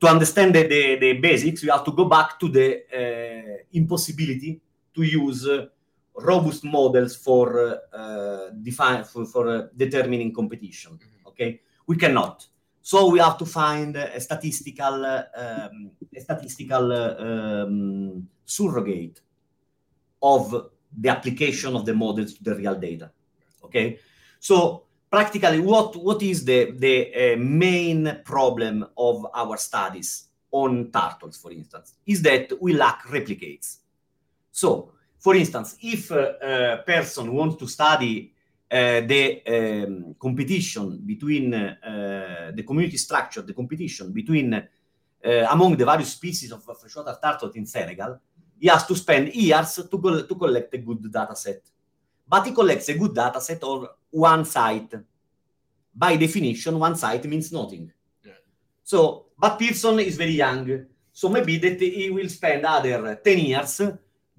[0.00, 4.60] to understand the, the, the basics, you have to go back to the uh, impossibility
[4.94, 5.66] to use uh,
[6.22, 10.92] robust models for uh, uh, define for, for uh, determining competition.
[10.92, 11.26] Mhm.
[11.26, 12.46] okay we cannot
[12.82, 19.20] so we have to find a statistical um, a statistical um, surrogate
[20.22, 20.70] of
[21.02, 23.10] the application of the models to the real data
[23.64, 23.98] okay
[24.38, 31.36] so practically what what is the the uh, main problem of our studies on turtles,
[31.36, 33.78] for instance, is that we lack replicates.
[34.50, 38.32] So, for instance, if a person wants to study
[38.70, 45.84] uh, the um, competition between uh, the community structure, the competition between uh, among the
[45.84, 48.20] various species of freshwater turtle in Senegal,
[48.58, 51.62] he has to spend years to, go, to collect a good data set.
[52.26, 54.94] But he collects a good data set on one site.
[55.92, 57.92] By definition, one site means nothing.
[58.24, 58.32] Yeah.
[58.84, 60.86] So, but Pearson is very young.
[61.12, 63.80] So maybe that he will spend other 10 years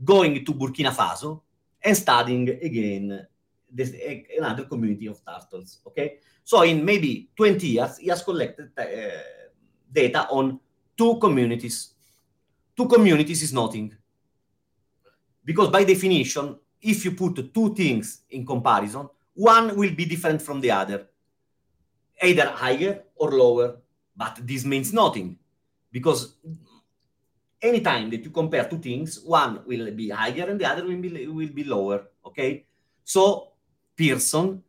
[0.03, 1.41] going to Burkina Faso
[1.81, 3.25] and studying again
[3.71, 3.93] this,
[4.37, 5.79] another community of turtles.
[5.87, 8.83] Okay, so in maybe 20 years, he has collected uh,
[9.91, 10.59] data on
[10.97, 11.93] two communities.
[12.75, 13.95] Two communities is nothing.
[15.43, 20.61] Because by definition, if you put two things in comparison, one will be different from
[20.61, 21.07] the other,
[22.21, 23.77] either higher or lower.
[24.15, 25.37] But this means nothing
[25.91, 26.35] because
[27.61, 31.27] anytime that you compare two things, one will be higher and the other will be,
[31.27, 32.07] will be lower.
[32.25, 32.65] Okay,
[33.03, 33.49] so
[33.95, 34.63] Pearson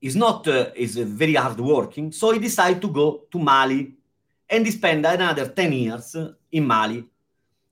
[0.00, 3.94] is not uh, is very hard working, so he decided to go to Mali
[4.48, 6.16] and he spent another 10 years
[6.52, 7.04] in Mali.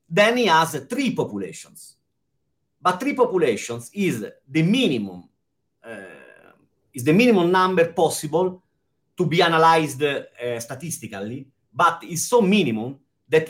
[0.09, 1.97] Then he has three populations.
[2.81, 5.29] But three populations is the minimum
[5.83, 6.27] uh,
[6.93, 8.63] is the minimum number possible
[9.17, 13.49] to be analyzed uh, statistically, but is so minimum that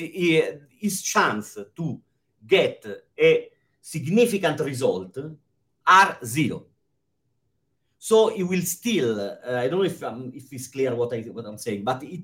[0.87, 2.01] his chance to
[2.55, 2.79] get
[3.19, 3.31] a
[3.81, 5.15] significant result
[5.87, 6.59] are zero.
[7.99, 11.21] So it will still, uh, I don't know if, um, if it's clear what, I,
[11.37, 12.23] what I'm saying, but it,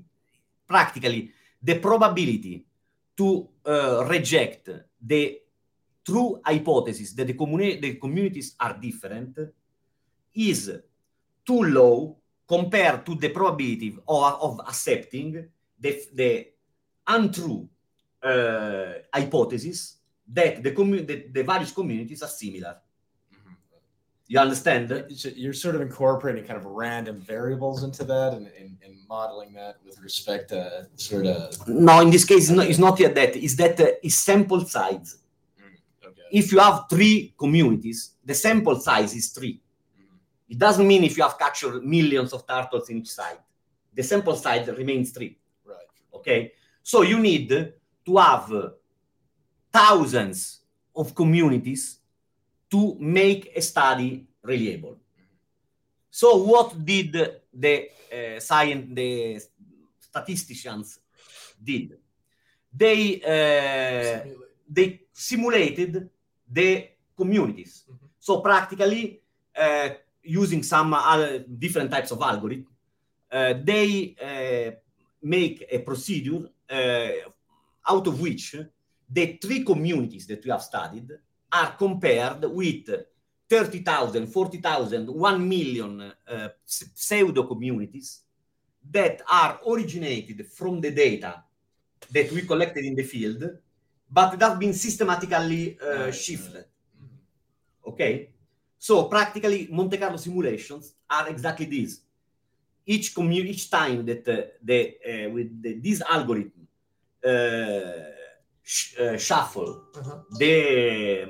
[0.67, 2.65] practically the probability
[3.17, 4.69] to uh, reject
[5.01, 5.39] the
[6.05, 9.37] true hypothesis that the, communi- the communities are different
[10.35, 10.71] is
[11.45, 15.49] too low compared to the probability of, of accepting
[15.79, 16.47] the, the
[17.07, 17.67] untrue
[18.23, 19.97] uh, hypothesis
[20.31, 22.77] that the, commu- the, the various communities are similar.
[24.27, 25.05] You understand?
[25.35, 29.75] You're sort of incorporating kind of random variables into that and, and, and modeling that
[29.85, 31.67] with respect to sort of.
[31.67, 33.35] No, in this case, it's not, it's not yet that.
[33.35, 35.17] It's that uh, it's sample size.
[35.61, 36.21] Mm, okay.
[36.31, 40.15] If you have three communities, the sample size is 3 mm-hmm.
[40.49, 43.39] It doesn't mean if you have captured millions of turtles in each site.
[43.93, 45.37] The sample size remains three.
[45.65, 45.77] Right.
[46.15, 46.53] Okay.
[46.81, 47.73] So you need
[48.05, 48.73] to have
[49.71, 50.61] thousands
[50.95, 51.99] of communities
[52.69, 54.97] to make a study reliable.
[56.09, 57.11] So what did
[57.53, 59.41] the uh, science, the
[59.99, 60.99] statisticians
[61.63, 61.97] did?
[62.71, 64.29] They uh,
[64.69, 66.09] they simulated
[66.51, 67.83] the communities.
[67.85, 68.05] Mm-hmm.
[68.19, 69.21] So practically,
[69.55, 69.89] uh,
[70.23, 72.67] using some other different types of algorithm,
[73.31, 74.75] uh, they uh,
[75.21, 77.09] make a procedure uh,
[77.87, 78.55] out of which
[79.09, 81.09] the three communities that we have studied
[81.51, 82.89] are compared with
[83.49, 88.21] 30,000, 40,000, 1 million uh, pseudo communities
[88.89, 91.43] that are originated from the data
[92.11, 93.43] that we collected in the field,
[94.09, 96.65] but that have been systematically uh, shifted.
[97.85, 98.29] Okay?
[98.79, 102.01] So practically, Monte Carlo simulations are exactly this.
[102.85, 106.62] Each, commu- each time that uh, the, uh, with the, this algorithm
[107.25, 108.11] uh,
[108.61, 110.19] sh- uh, shuffle uh-huh.
[110.37, 111.27] the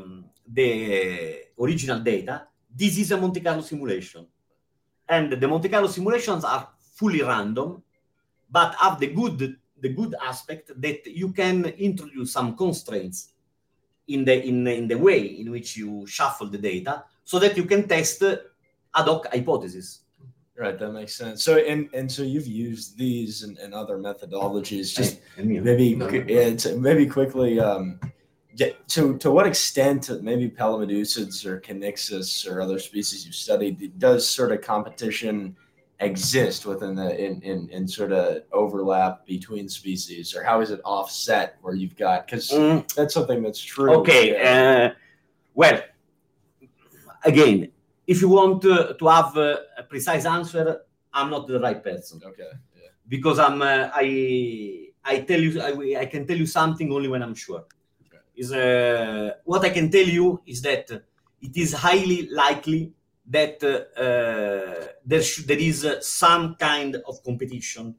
[0.47, 4.27] the original data, this is a Monte Carlo simulation.
[5.07, 7.83] And the Monte Carlo simulations are fully random,
[8.49, 13.33] but have the good the good aspect that you can introduce some constraints
[14.07, 17.65] in the in, in the way in which you shuffle the data so that you
[17.65, 18.43] can test ad
[18.93, 20.02] hoc hypotheses.
[20.55, 21.43] Right, that makes sense.
[21.43, 24.95] So, and and so you've used these and, and other methodologies.
[24.95, 26.77] Just maybe no, no.
[26.77, 27.59] maybe quickly.
[27.59, 27.99] Um,
[28.87, 34.51] to to what extent maybe Pelomedusids or Kinixys or other species you've studied does sort
[34.51, 35.55] of competition
[35.99, 40.81] exist within the in, in, in sort of overlap between species or how is it
[40.83, 42.87] offset where you've got because mm.
[42.93, 44.89] that's something that's true okay yeah.
[44.91, 44.93] uh,
[45.53, 45.81] well
[47.23, 47.71] again
[48.05, 50.81] if you want to, to have a, a precise answer
[51.13, 52.89] i'm not the right person okay yeah.
[53.07, 57.21] because i'm uh, i i tell you I, I can tell you something only when
[57.21, 57.65] i'm sure
[58.07, 58.21] Okay.
[58.35, 60.89] is uh, what I can tell you is that
[61.41, 62.91] it is highly likely
[63.29, 67.95] that uh, there, should, there is some kind of competition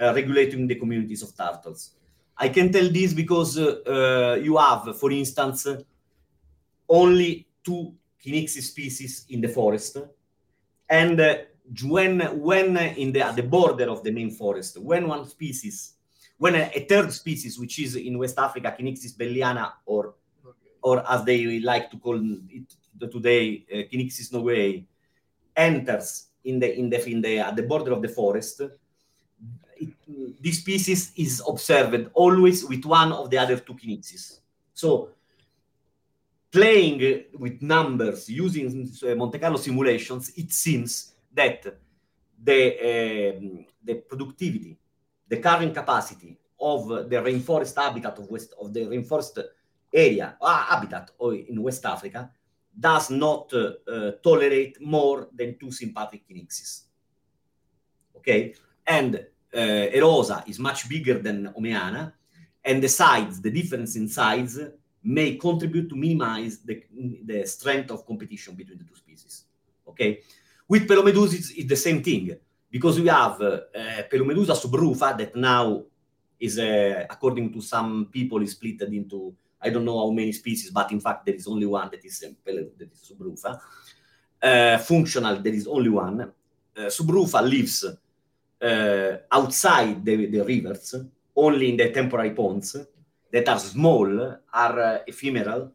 [0.00, 1.92] uh, regulating the communities of turtles.
[2.36, 5.66] I can tell this because uh, you have, for instance,
[6.88, 9.98] only two Kinixys species in the forest,
[10.88, 11.36] and uh,
[11.84, 15.94] when when in the at the border of the main forest, when one species
[16.38, 20.14] when a, a third species, which is in West Africa, Kinixys belliana, or
[20.82, 22.74] or as they like to call it
[23.10, 24.84] today, uh, Kinixys nogueyi,
[25.56, 28.60] enters in the in the in the at the border of the forest,
[29.76, 34.40] it, this species is observed always with one of the other two Kinixys.
[34.74, 35.10] So
[36.54, 41.66] playing with numbers using uh, Monte Carlo simulations, it seems that
[42.48, 44.78] the uh, the productivity,
[45.28, 49.36] the carrying capacity of the rainforest habitat of west of the rainforest
[49.92, 51.10] area uh, habitat
[51.48, 52.30] in West Africa
[52.78, 56.82] does not uh, tolerate more than two sympatric Kinixys.
[58.16, 58.54] Okay,
[58.86, 62.12] and uh, Erosa is much bigger than Omeana,
[62.64, 64.60] and the size, the difference in size,
[65.04, 66.82] may contribute to minimize the,
[67.24, 69.44] the strength of competition between the two species.
[69.86, 70.20] Okay,
[70.66, 72.34] with Pelomedusa, it's, it's the same thing
[72.70, 73.60] because we have uh,
[74.10, 75.84] Pelomedusa subrufa that now
[76.40, 80.70] is, uh, according to some people, is split into I don't know how many species,
[80.70, 83.58] but in fact there is only one that is that is subrufa.
[84.42, 86.20] Uh, functional, there is only one.
[86.20, 87.84] Uh, subrufa lives
[88.60, 90.94] uh, outside the, the, rivers,
[91.34, 92.76] only in the temporary ponds
[93.34, 94.06] that are small,
[94.52, 95.72] are uh, ephemeral,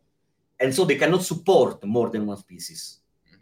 [0.58, 3.00] and so they cannot support more than one species.
[3.28, 3.38] Mm-hmm.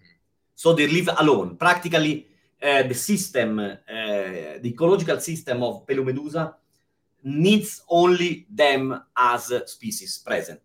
[0.56, 1.56] So they live alone.
[1.56, 2.26] Practically,
[2.60, 6.56] uh, the system, uh, the ecological system of Pelomedusa
[7.24, 10.62] needs only them as species present.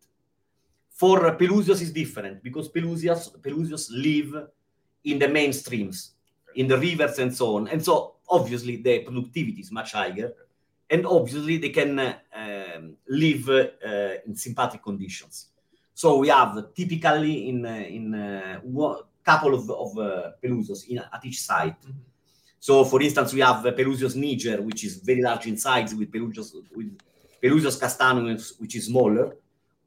[0.89, 4.49] For Pelusios is different because Pelusios, Pelusios live
[5.05, 6.13] in the main streams,
[6.55, 7.69] in the rivers and so on.
[7.69, 10.33] And so obviously the productivity is much higher
[10.93, 15.35] and obviously they can um, live uh, in sympatric conditions.
[15.95, 20.99] So we have typically in, uh, in a uh, couple of, of uh, Pelusios in,
[20.99, 21.81] at each site.
[21.81, 22.11] Mm-hmm
[22.63, 26.55] so, for instance, we have Pelusios niger, which is very large in size, with Pelusios,
[26.77, 26.97] with
[27.43, 29.35] Pelusios castaneus, which is smaller.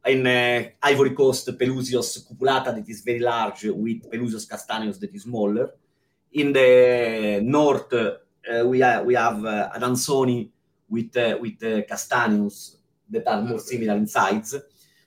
[0.06, 5.24] In uh, Ivory Coast, Pelusios cupulatta, that is very large, with Pelusios castaneus, that is
[5.24, 5.74] smaller.
[6.34, 10.50] In the north, uh, we, have, we have uh, Adansonii
[10.90, 12.78] with, uh, with uh, castaneus
[13.10, 14.56] that are more similar in size.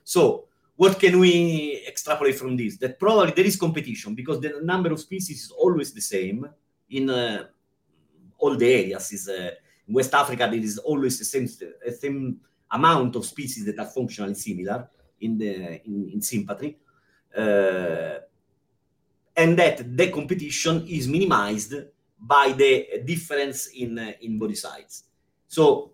[0.05, 2.77] So, what can we extrapolate from this?
[2.77, 6.49] That probably there is competition because the number of species is always the same
[6.91, 7.47] in uh,
[8.39, 9.13] all the areas.
[9.13, 9.51] Is uh,
[9.89, 14.89] West Africa there is always the same, same amount of species that are functionally similar
[15.21, 16.77] in the in, in sympatry,
[17.37, 18.21] uh,
[19.37, 21.75] and that the competition is minimized
[22.21, 25.03] by the difference in uh, in body size.
[25.49, 25.91] So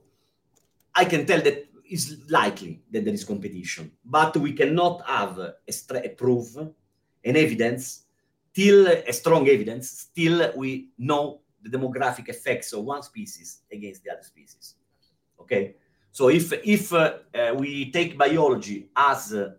[0.94, 5.54] I can tell that it's likely that there is competition, but we cannot have a,
[5.94, 8.04] a proof, an evidence,
[8.52, 14.10] till a strong evidence, till we know the demographic effects of one species against the
[14.10, 14.74] other species.
[15.40, 15.74] Okay,
[16.10, 19.54] so if if uh, uh, we take biology as a,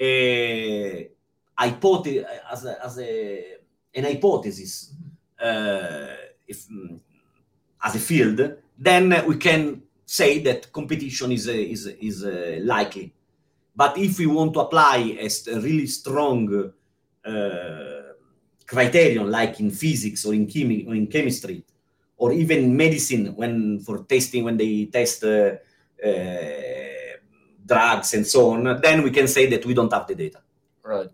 [0.00, 1.10] a
[1.56, 3.44] hypothesis as a, as a
[3.94, 4.94] an hypothesis
[5.40, 6.16] uh,
[6.46, 6.98] if mm,
[7.82, 13.12] as a field, then we can say that competition is is is uh, likely.
[13.76, 15.28] But if we want to apply a,
[15.60, 16.72] really strong
[17.24, 18.02] uh,
[18.66, 21.64] criterion like in physics or in, chemi- or in chemistry
[22.16, 25.50] or even medicine when for testing when they test uh,
[27.66, 30.40] drugs and so on then we can say that we don't have the data
[30.82, 31.10] right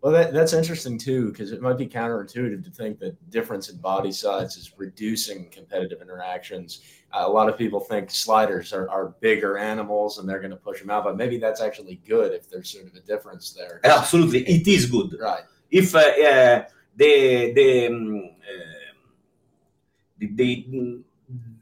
[0.00, 3.76] well that, that's interesting too because it might be counterintuitive to think that difference in
[3.78, 6.80] body size is reducing competitive interactions.
[7.12, 10.56] Uh, a lot of people think sliders are, are bigger animals and they're going to
[10.56, 13.80] push them out but maybe that's actually good if there's sort of a difference there.
[13.84, 15.16] Absolutely it is good.
[15.18, 15.42] Right.
[15.70, 16.64] If uh, uh,
[16.96, 18.78] the the um, uh,
[20.18, 21.02] the, the,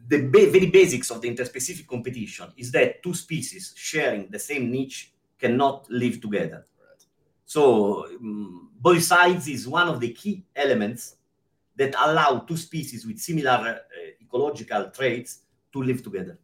[0.09, 4.71] the ba- very basics of the interspecific competition is that two species sharing the same
[4.71, 6.67] niche cannot live together.
[7.47, 11.17] So um, body size is one of the key elements
[11.77, 13.77] that allow two species with similar uh,
[14.21, 15.41] ecological traits
[15.73, 16.39] to live together.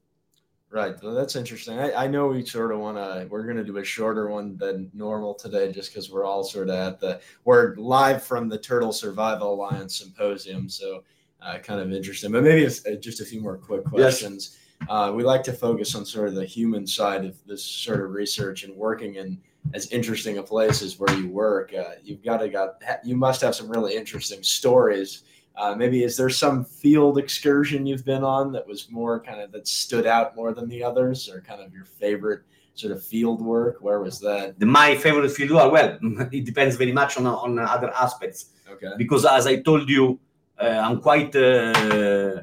[0.71, 0.95] Right.
[1.03, 1.79] Well, that's interesting.
[1.79, 4.57] I, I know we sort of want to, we're going to do a shorter one
[4.57, 8.57] than normal today just because we're all sort of at the, we're live from the
[8.57, 10.71] Turtle Survival Alliance Symposium.
[10.71, 11.05] So
[11.43, 12.33] uh, kind of interesting.
[12.33, 14.57] But maybe uh, just a few more quick questions.
[14.81, 14.89] Yes.
[14.89, 18.13] Uh, we like to focus on sort of the human side of this sort of
[18.13, 19.39] research and working in
[19.75, 21.73] as interesting a place as where you work.
[21.75, 25.23] Uh, you've got to got, you must have some really interesting stories
[25.57, 29.53] uh, maybe is there some field excursion you've been on that was more kind of
[29.53, 32.43] that stood out more than the others, or kind of your favorite
[32.75, 33.77] sort of field work?
[33.81, 34.59] Where was that?
[34.59, 35.99] The, my favorite field work, well,
[36.33, 38.47] it depends very much on on other aspects.
[38.69, 38.93] Okay.
[38.97, 40.19] Because as I told you,
[40.59, 41.35] uh, I'm quite.
[41.37, 42.43] Uh,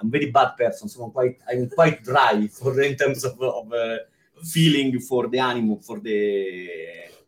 [0.00, 3.72] I'm very bad person, so I'm quite I'm quite dry for in terms of, of
[3.72, 3.96] uh,
[4.44, 6.68] feeling for the animal, for the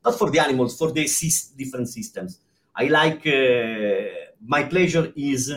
[0.04, 2.40] not for the animals, for the sys- different systems.
[2.74, 4.08] I like uh,
[4.42, 5.52] my pleasure is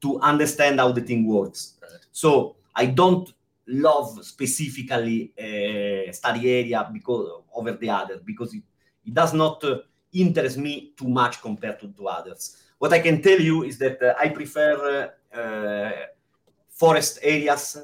[0.00, 1.74] to understand how the thing works.
[2.12, 3.32] So I don't
[3.66, 8.62] love specifically a study area because over the other because it,
[9.04, 9.78] it does not uh,
[10.12, 12.56] interest me too much compared to, to others.
[12.78, 15.90] What I can tell you is that uh, I prefer uh,
[16.68, 17.78] forest areas.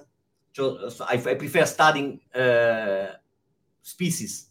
[0.58, 3.06] I, I prefer studying uh,
[3.82, 4.48] species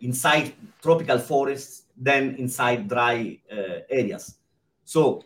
[0.00, 4.36] inside tropical forests than inside dry uh, areas.
[4.84, 5.24] So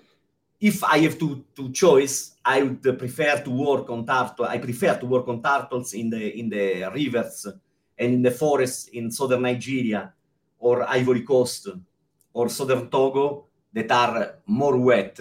[0.60, 4.46] if I have to, to choice, I would prefer to work on turtle.
[4.46, 7.46] I prefer to work on turtles in the in the rivers
[7.98, 10.12] and in the forests in southern Nigeria
[10.58, 11.68] or Ivory Coast
[12.32, 15.18] or southern Togo that are more wet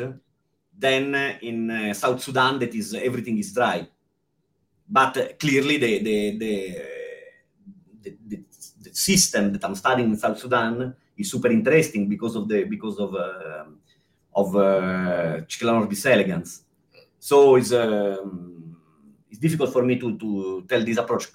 [0.77, 3.87] than in uh, South Sudan that is everything is dry.
[4.91, 6.53] But clearly the the, the
[8.03, 12.65] the, the, system that I'm studying in South Sudan is super interesting because of the
[12.65, 13.63] because of uh,
[14.35, 15.41] of uh,
[16.05, 16.63] elegans.
[17.19, 18.75] So it's um,
[19.29, 21.29] it's difficult for me to to tell this approach.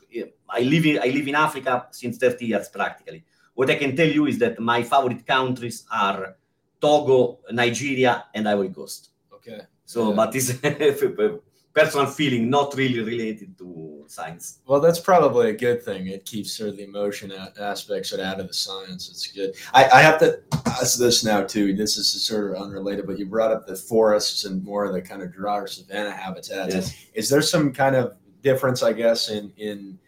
[0.51, 3.25] I live in I live in Africa since 30 years practically.
[3.55, 6.37] What I can tell you is that my favorite countries are
[6.79, 9.11] Togo, Nigeria, and Ivory Coast.
[9.33, 9.61] Okay.
[9.87, 10.17] So, Yeah.
[10.17, 10.51] but it's
[11.77, 14.61] personal feeling, not really related to science.
[14.67, 16.07] Well, that's probably a good thing.
[16.07, 19.11] It keeps sort of the emotion a- aspect sort of out of the science.
[19.11, 19.55] It's good.
[19.75, 21.75] I, I have to ask this now too.
[21.75, 25.03] This is sort of unrelated, but you brought up the forests and more of the
[25.03, 26.75] kind of drier savanna habitats.
[26.75, 27.07] Yes.
[27.13, 29.99] Is there some kind of difference, I guess, in in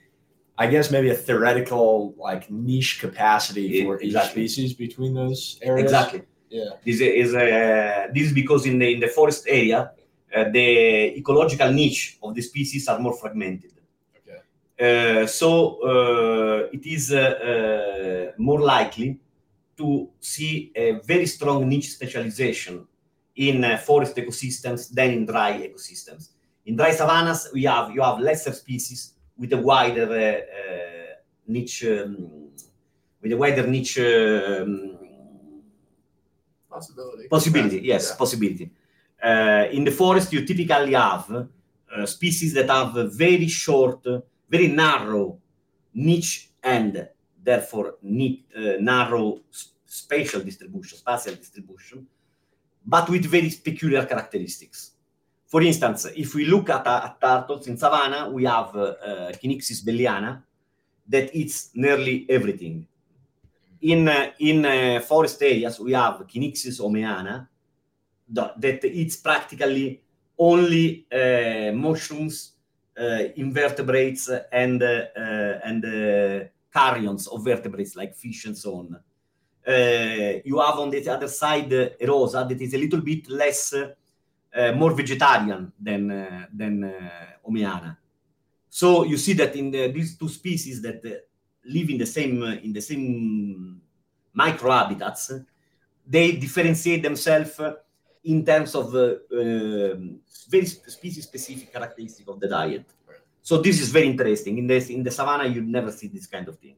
[0.57, 5.85] I guess maybe a theoretical like niche capacity for each species between those areas?
[5.85, 6.23] Exactly.
[6.49, 6.71] Yeah.
[6.85, 9.93] This is uh, this is because in the in the forest area,
[10.35, 13.73] uh, the ecological niche of the species are more fragmented.
[14.17, 14.41] Okay.
[15.23, 19.19] Uh, so uh, it is uh, more likely
[19.77, 22.87] to see a very strong niche specialization
[23.37, 26.31] in forest ecosystems than in dry ecosystems.
[26.67, 30.17] In dry savannas, we have you have lesser species with a wider uh,
[30.59, 31.15] uh,
[31.47, 32.51] niche, um,
[33.23, 34.95] with a wider niche um,
[36.69, 37.29] Possibility.
[37.29, 37.81] possibility.
[37.83, 38.17] Yes, Yeah.
[38.17, 38.71] possibility.
[39.23, 44.07] Uh, in the forest, you typically have uh, species that have very short,
[44.49, 45.39] very narrow
[45.95, 47.09] niche and
[47.43, 49.41] therefore ni- uh, narrow
[49.87, 52.07] spatial distribution, spatial distribution,
[52.87, 54.93] but with very peculiar characteristics.
[55.47, 59.83] For instance, if we look at, at turtles in savanna, we have uh, uh, Kinixys
[59.83, 60.43] belliana
[61.09, 62.87] that eats nearly everything.
[63.81, 64.09] In
[64.41, 67.49] in forest areas, we have Kinixys omeana
[68.31, 70.03] that, eats practically
[70.39, 72.53] only uh, mushrooms,
[72.99, 79.01] uh, invertebrates, and uh, and uh, carrions of vertebrates like fish and so on.
[79.67, 83.75] Uh, you have on the other side uh, Rosa that is a little bit less,
[83.75, 86.09] uh, more vegetarian than
[86.53, 86.95] than
[87.47, 87.97] Omeana.
[88.71, 91.03] So you see that in the, these two species that
[91.65, 93.81] live in the same in the same
[94.37, 95.45] microhabitats,
[96.07, 97.61] they differentiate themselves
[98.29, 100.21] in terms of um,
[100.51, 102.85] very species specific characteristic of the diet.
[103.43, 104.59] So this is very interesting.
[104.59, 106.77] In the in the savannah, you never see this kind of thing.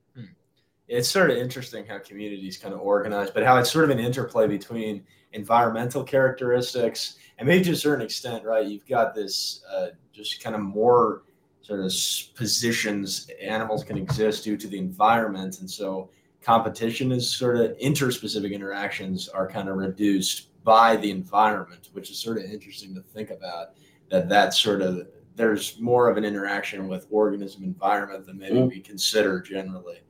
[0.87, 3.99] it's sort of interesting how communities kind of organize, but how it's sort of an
[3.99, 8.67] interplay between environmental characteristics and maybe to a certain extent, right?
[8.67, 11.23] You've got this uh, just kind of more
[11.63, 11.93] sort of
[12.35, 16.11] positions animals can exist due to the environment, and so
[16.43, 22.19] competition is sort of interspecific interactions are kind of reduced by the environment, which is
[22.19, 23.71] sort of interesting to think about.
[24.11, 25.07] That that sort of
[25.37, 28.69] there's more of an interaction with organism environment than maybe Mm.
[28.69, 30.01] we consider generally.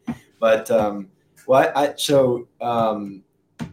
[0.41, 1.09] But um,
[1.47, 3.23] well, I, I so um,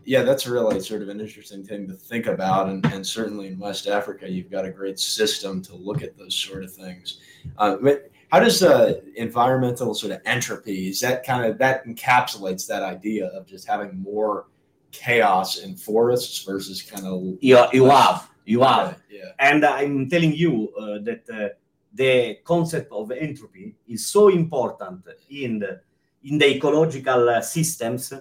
[0.04, 3.58] yeah, that's really sort of an interesting thing to think about, and, and certainly in
[3.58, 7.20] West Africa, you've got a great system to look at those sort of things.
[7.58, 12.68] Uh, but how does uh, environmental sort of entropy is that kind of that encapsulates
[12.68, 14.48] that idea of just having more
[14.92, 19.02] chaos in forests versus kind of You, you have, you have.
[19.10, 21.50] yeah And I'm telling you uh, that uh,
[21.94, 25.82] the concept of entropy is so important in the,
[26.24, 28.14] in the ecological uh, systems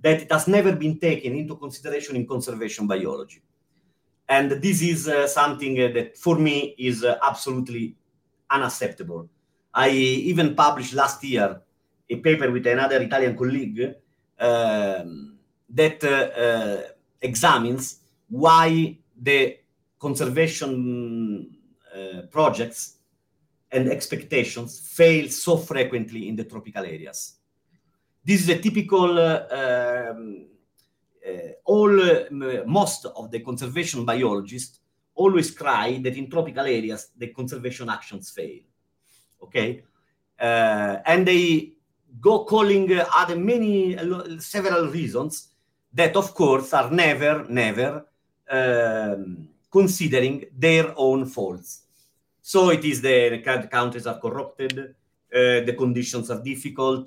[0.00, 3.42] that it has never been taken into consideration in conservation biology.
[4.28, 7.96] And this is uh, something uh, that for me is uh, absolutely
[8.50, 9.28] unacceptable.
[9.72, 11.60] I even published last year
[12.08, 13.94] a paper with another Italian colleague
[14.38, 15.33] um,
[15.70, 16.82] that uh, uh,
[17.20, 19.58] examines why the
[19.98, 21.56] conservation
[21.94, 22.96] uh, projects
[23.70, 27.34] and expectations fail so frequently in the tropical areas.
[28.24, 30.46] This is a typical, uh, um,
[31.26, 31.30] uh,
[31.64, 34.80] all, uh, most of the conservation biologists
[35.14, 38.60] always cry that in tropical areas the conservation actions fail.
[39.42, 39.82] Okay?
[40.38, 41.72] And they
[42.20, 43.96] go calling other many,
[44.38, 45.53] several reasons
[45.94, 48.06] that, of course, are never, never
[48.50, 51.82] um, considering their own faults.
[52.42, 53.40] So it is the
[53.70, 57.06] countries are corrupted, uh, the conditions are difficult,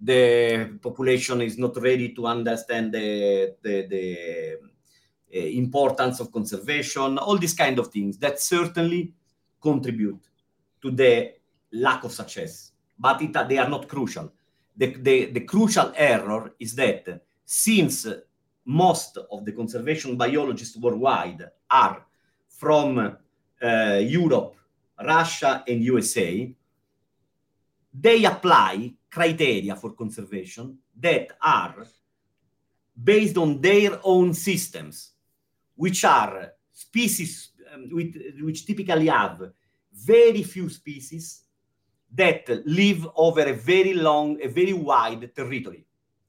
[0.00, 4.58] the population is not ready to understand the, the, the
[5.34, 9.12] uh, importance of conservation, all these kind of things that certainly
[9.60, 10.20] contribute
[10.82, 11.32] to the
[11.72, 14.30] lack of success, but it, they are not crucial.
[14.76, 18.06] The, the, the crucial error is that since
[18.64, 22.06] most of the conservation biologists worldwide are
[22.48, 23.16] from
[23.62, 24.56] uh, Europe,
[25.02, 26.54] Russia, and USA,
[27.92, 31.86] they apply criteria for conservation that are
[33.02, 35.12] based on their own systems,
[35.76, 39.52] which are species um, with, which typically have
[39.92, 41.42] very few species
[42.12, 45.84] that live over a very long, a very wide territory.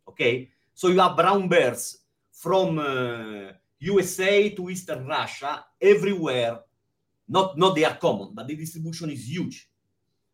[0.08, 1.98] Okay, so you have brown bears
[2.34, 6.60] from uh, USA to Eastern Russia, everywhere.
[7.28, 9.70] Not, not they are common, but the distribution is huge.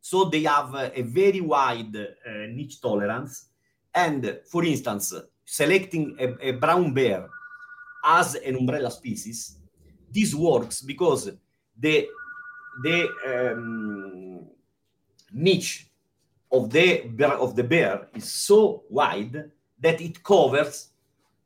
[0.02, 3.50] So they have uh, a very wide uh, niche tolerance.
[3.94, 5.14] And for instance,
[5.46, 7.30] selecting a, a brown bear
[8.04, 9.58] as an umbrella species,
[10.12, 11.32] this works because
[11.78, 12.08] the
[12.84, 14.48] the um,
[15.32, 15.88] niche
[16.52, 19.52] of the bear, of the bear is so wide
[19.82, 20.90] that it covers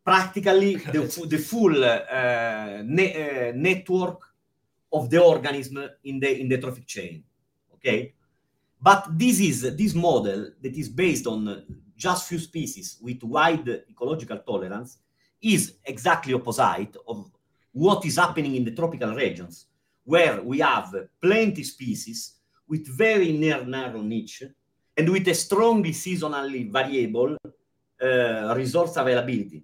[0.03, 4.21] practically the, the full uh, ne- uh, network
[4.93, 7.23] of the organism in the in the trophic chain.
[7.73, 8.13] Okay,
[8.81, 11.63] but this is this model that is based on
[11.97, 14.97] just few species with wide ecological tolerance
[15.41, 17.31] is exactly opposite of
[17.71, 19.67] what is happening in the tropical regions,
[20.03, 22.35] where we have plenty species
[22.67, 24.43] with very near narrow niche
[24.97, 27.37] and with a strongly seasonally variable
[28.55, 29.63] resource availability.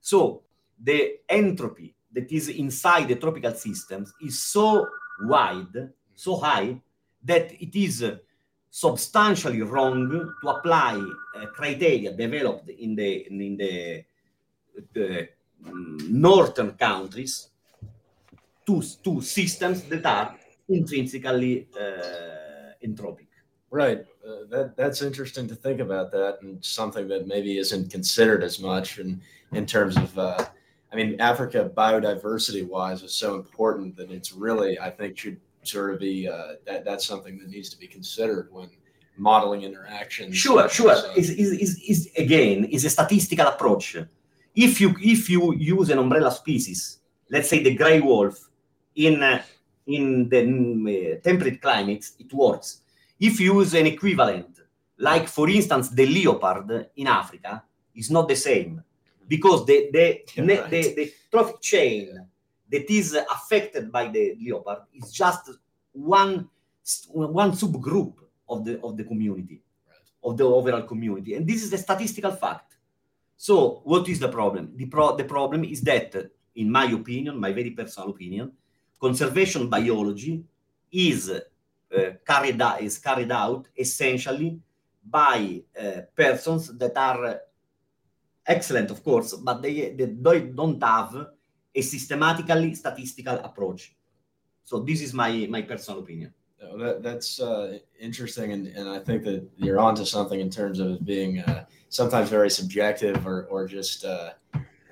[0.00, 0.42] So
[0.78, 4.86] the entropy that is inside the tropical systems is so
[5.22, 6.80] wide, so high,
[7.24, 8.04] that it is
[8.70, 10.10] substantially wrong
[10.40, 11.02] to apply
[11.54, 14.04] criteria developed in the in the,
[15.66, 17.48] um, northern countries
[18.66, 20.36] to, to systems that are
[20.68, 23.28] intrinsically uh, entropic.
[23.70, 24.04] Right.
[24.26, 28.58] Uh, that that's interesting to think about that, and something that maybe isn't considered as
[28.58, 28.98] much.
[28.98, 29.20] And
[29.52, 30.46] in terms of, uh,
[30.92, 35.92] I mean, Africa biodiversity wise is so important that it's really, I think, should sort
[35.92, 38.70] of be uh, that that's something that needs to be considered when
[39.18, 40.36] modeling interactions.
[40.36, 40.96] Sure, sure.
[40.96, 43.96] So, is, is, is, is again is a statistical approach.
[44.54, 48.48] If you if you use an umbrella species, let's say the gray wolf,
[48.94, 49.42] in uh,
[49.86, 52.80] in the uh, temperate climates, it works
[53.18, 54.60] if you use an equivalent,
[54.98, 57.62] like for instance the leopard in Africa,
[57.94, 58.82] is not the same
[59.28, 60.70] because the the, yeah, right.
[60.70, 62.26] the, the trophic chain
[62.70, 65.50] that is affected by the leopard is just
[65.92, 66.48] one
[67.08, 68.14] one subgroup
[68.48, 70.30] of the of the community right.
[70.30, 72.76] of the overall community and this is a statistical fact
[73.36, 76.14] so what is the problem the, pro- the problem is that
[76.56, 78.52] in my opinion my very personal opinion
[79.00, 80.44] conservation biology
[80.92, 81.32] is
[82.26, 84.60] carried out, is carried out essentially
[85.04, 87.40] by uh, persons that are
[88.46, 91.26] excellent, of course, but they, they don't have
[91.74, 93.94] a systematically statistical approach.
[94.64, 96.32] So this is my my personal opinion.
[96.62, 100.80] Oh, that, that's uh, interesting, and, and I think that you're onto something in terms
[100.80, 104.30] of being uh, sometimes very subjective or or just uh,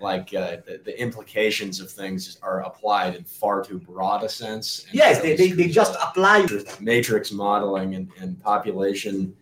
[0.03, 4.87] like uh, the, the, implications of things are applied in far too broad a sense.
[4.93, 6.47] yes, they, they, they just apply
[6.81, 9.35] matrix modeling and, and population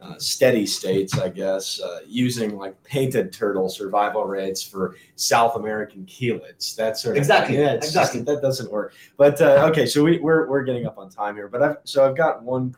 [0.00, 6.06] uh, steady states, I guess, uh, using like painted turtle survival rates for South American
[6.06, 6.76] chelids.
[6.76, 8.20] That sort of exactly, yeah, exactly.
[8.20, 8.94] Just, that doesn't work.
[9.16, 11.48] But uh, okay, so we, we're we're getting up on time here.
[11.48, 12.74] But I've so I've got one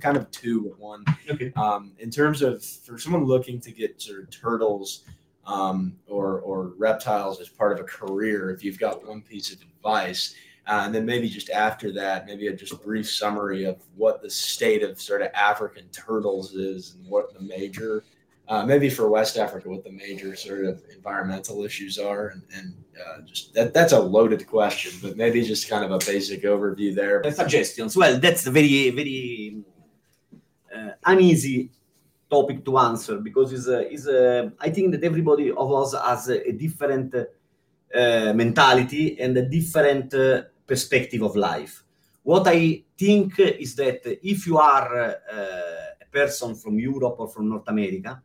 [0.00, 1.04] kind of two one.
[1.30, 1.52] Okay.
[1.54, 5.04] Um, in terms of for someone looking to get sort of turtles
[5.48, 9.60] um, or or reptiles as part of a career, if you've got one piece of
[9.62, 10.34] advice,
[10.66, 14.30] uh, and then maybe just after that, maybe a just brief summary of what the
[14.30, 18.04] state of sort of African turtles is and what the major
[18.48, 22.74] uh, maybe for West Africa, what the major sort of environmental issues are, and, and
[22.98, 26.94] uh, just that that's a loaded question, but maybe just kind of a basic overview
[26.94, 27.22] there.
[27.32, 27.96] Suggestions.
[27.96, 29.62] Well, that's very very
[30.74, 31.70] uh, uneasy
[32.30, 34.06] topic to answer because is is
[34.60, 37.14] I think that everybody of us has a, a different
[37.94, 41.82] uh, mentality and a different uh, perspective of life.
[42.22, 45.14] What I think is that if you are uh,
[45.98, 48.20] a person from Europe or from North America,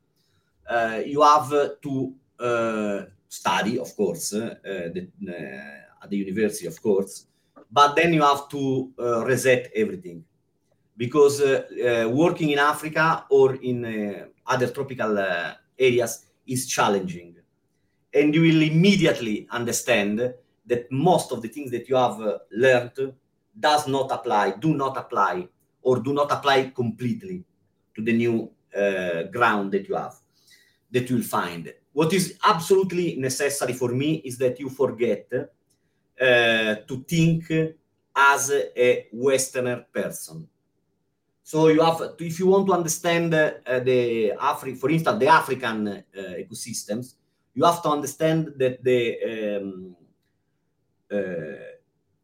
[1.06, 1.50] you have
[1.82, 5.08] to study, of course, the,
[6.04, 7.26] at the university, of course,
[7.72, 8.92] but then you have to
[9.26, 10.26] reset everything
[10.96, 11.64] because uh,
[12.06, 15.18] uh, working in Africa or in uh, other tropical
[15.78, 17.36] areas is challenging.
[18.14, 20.34] And you will immediately understand
[20.66, 22.20] that most of the things that you have
[22.52, 23.14] learned
[23.60, 25.48] does not apply, do not apply,
[25.82, 27.44] or do not apply completely
[27.96, 30.16] to the new uh, ground that you have
[30.92, 31.74] that you'll find.
[31.92, 37.52] What is absolutely necessary for me is that you forget uh, to think
[38.16, 40.48] as a Westerner person.
[41.44, 45.28] So you have, to, if you want to understand uh, the Afri, for instance, the
[45.28, 47.16] African uh, ecosystems,
[47.54, 49.96] you have to understand that the um,
[51.12, 51.20] uh,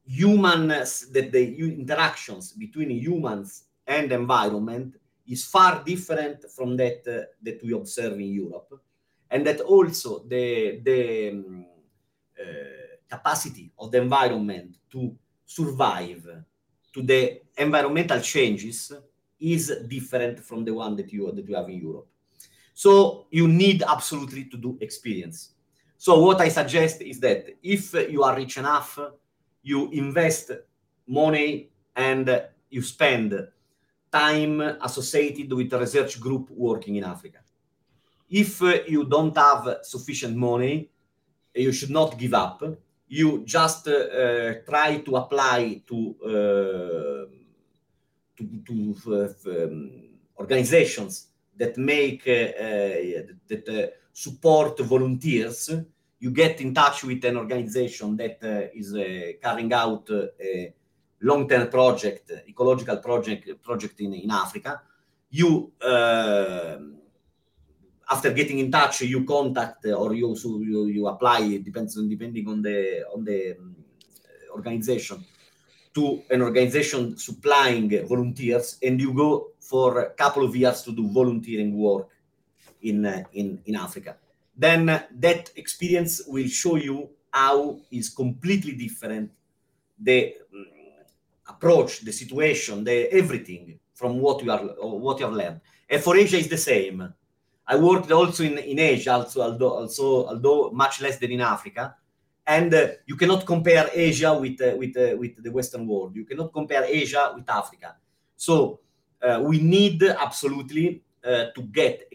[0.05, 4.95] humans, that the interactions between humans and environment
[5.27, 8.81] is far different from that uh, that we observe in Europe,
[9.29, 11.65] and that also the the um,
[12.39, 12.45] uh,
[13.07, 15.15] capacity of the environment to
[15.45, 16.25] survive
[16.93, 18.91] to the environmental changes
[19.39, 22.07] is different from the one that you that you have in Europe.
[22.73, 25.51] So you need absolutely to do experience.
[25.97, 28.97] So what I suggest is that if you are rich enough,
[29.61, 30.51] you invest
[31.05, 33.47] money and you spend
[34.11, 37.39] time associated with a research group working in Africa.
[38.29, 40.89] If you don't have sufficient money,
[41.53, 42.63] you should not give up.
[43.07, 47.38] You just uh try to apply to uh,
[48.39, 50.09] to, to um,
[50.39, 55.69] organizations that make uh, that support volunteers.
[56.21, 58.93] You get in touch with an organization that is
[59.41, 60.73] carrying out a
[61.21, 64.81] long-term project, ecological project, project in, in Africa.
[65.29, 66.77] You, uh,
[68.09, 72.47] after getting in touch, you contact or you, you, you apply, it depends on, depending
[72.47, 73.75] on the, on the um,
[74.51, 75.23] organization,
[75.99, 79.29] to an organization supplying volunteers and you go
[79.59, 82.07] for a couple of years to do volunteering work
[82.81, 84.15] in, uh, in, in Africa.
[84.55, 89.31] Then that experience will show you how is completely different
[89.99, 90.65] the um,
[91.47, 94.63] approach, the situation, the everything from what you are
[95.03, 95.59] what you have learned.
[95.89, 97.13] And for Asia is the same.
[97.67, 101.95] I worked also in, in Asia, also although also although much less than in Africa.
[102.49, 106.15] And uh, you cannot compare Asia with uh, with uh, with the Western world.
[106.15, 107.95] You cannot compare Asia with Africa.
[108.35, 108.79] So
[109.21, 112.09] uh, we need absolutely uh, to get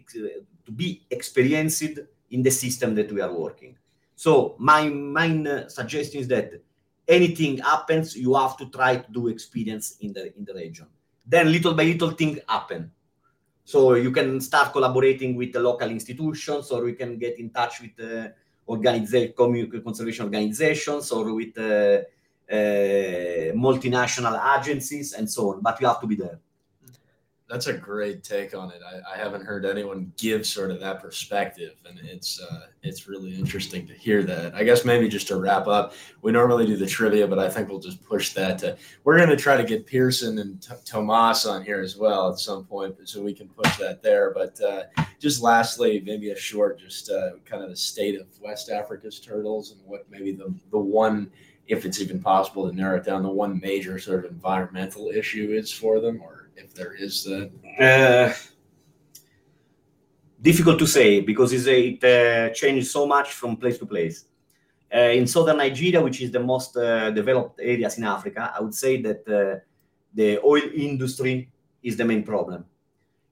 [0.67, 3.77] to be experienced in the system that we are working.
[4.17, 6.51] So my main uh, suggestion is that
[7.07, 10.89] anything happens, you have to try to do experience in the in the region.
[11.25, 12.91] Then little by little things happen.
[13.65, 17.81] So you can start collaborating with the local institutions, or you can get in touch
[17.81, 17.95] with
[18.69, 19.35] organiza-
[19.83, 22.01] conservation organizations, or with uh,
[22.51, 25.61] uh, multinational agencies, and so on.
[25.63, 26.39] But you have to be there
[27.49, 28.81] that's a great take on it.
[28.83, 33.35] I, I, haven't heard anyone give sort of that perspective, and it's uh, it's really
[33.35, 34.55] interesting to hear that.
[34.55, 35.93] I guess maybe just to wrap up,
[36.23, 38.59] we normally do the trivia, but I think we'll just push that.
[38.61, 42.31] To, we're going to try to get Pearson and T- Tomas on here as well
[42.31, 44.33] at some point, so we can push that there.
[44.33, 44.85] But uh,
[45.21, 49.73] just lastly, maybe a short, just uh, kind of the state of West Africa's turtles
[49.73, 51.31] and what maybe the the one
[51.67, 55.51] if it's even possible to narrow it down, the one major sort of environmental issue
[55.53, 57.51] is for them, or if there is that?
[57.81, 58.33] Uh,
[60.41, 64.27] difficult to say because it uh, changes so much from place to place.
[64.95, 68.75] Uh, in southern Nigeria, which is the most uh, developed areas in Africa, I would
[68.75, 69.59] say that uh,
[70.15, 71.51] the oil industry
[71.83, 72.65] is the main problem.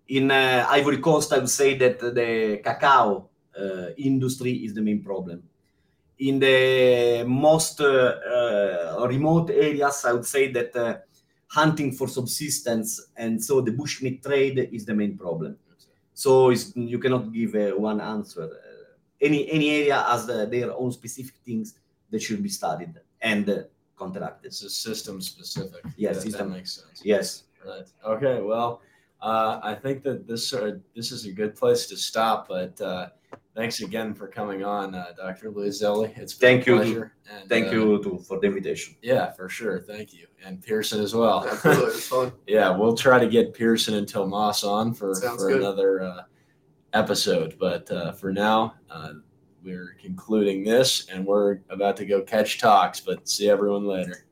[0.09, 3.29] In uh, Ivory Coast, I would say that the cacao
[3.97, 5.43] industry is the main problem.
[6.19, 11.05] In the most remote areas, I would say that
[11.53, 15.57] hunting for subsistence, and so the bushmeat trade is the main problem.
[16.15, 16.51] So
[16.93, 18.45] you cannot give uh, one answer.
[18.45, 21.75] Uh, any any area has uh, their own specific things
[22.11, 23.57] that should be studied and uh,
[23.97, 24.47] contracted.
[24.47, 25.83] It's a system specific.
[25.97, 27.03] Yes, that, system that makes sense.
[27.05, 27.45] Yes.
[27.65, 27.89] Right.
[28.15, 28.41] Okay.
[28.41, 28.81] Well,
[29.21, 32.49] uh, I think that this uh, this is a good place to stop.
[32.49, 33.09] But uh,
[33.55, 35.51] thanks again for coming on, uh, Dr.
[35.51, 36.17] Luiselli.
[36.17, 36.77] It's been Thank a you.
[36.77, 37.15] pleasure.
[37.31, 38.97] And, Thank uh, you to, for the invitation.
[39.03, 39.81] Yeah, for sure.
[39.81, 41.47] Thank you, and Pearson as well.
[41.49, 45.61] Absolutely, yeah, we'll try to get Pearson and Tomas on for, Sounds for good.
[45.61, 46.23] another uh,
[46.93, 47.57] episode.
[47.59, 49.15] But uh, for now, uh,
[49.63, 53.01] we're concluding this, and we're about to go catch talks.
[53.01, 54.27] But see everyone later.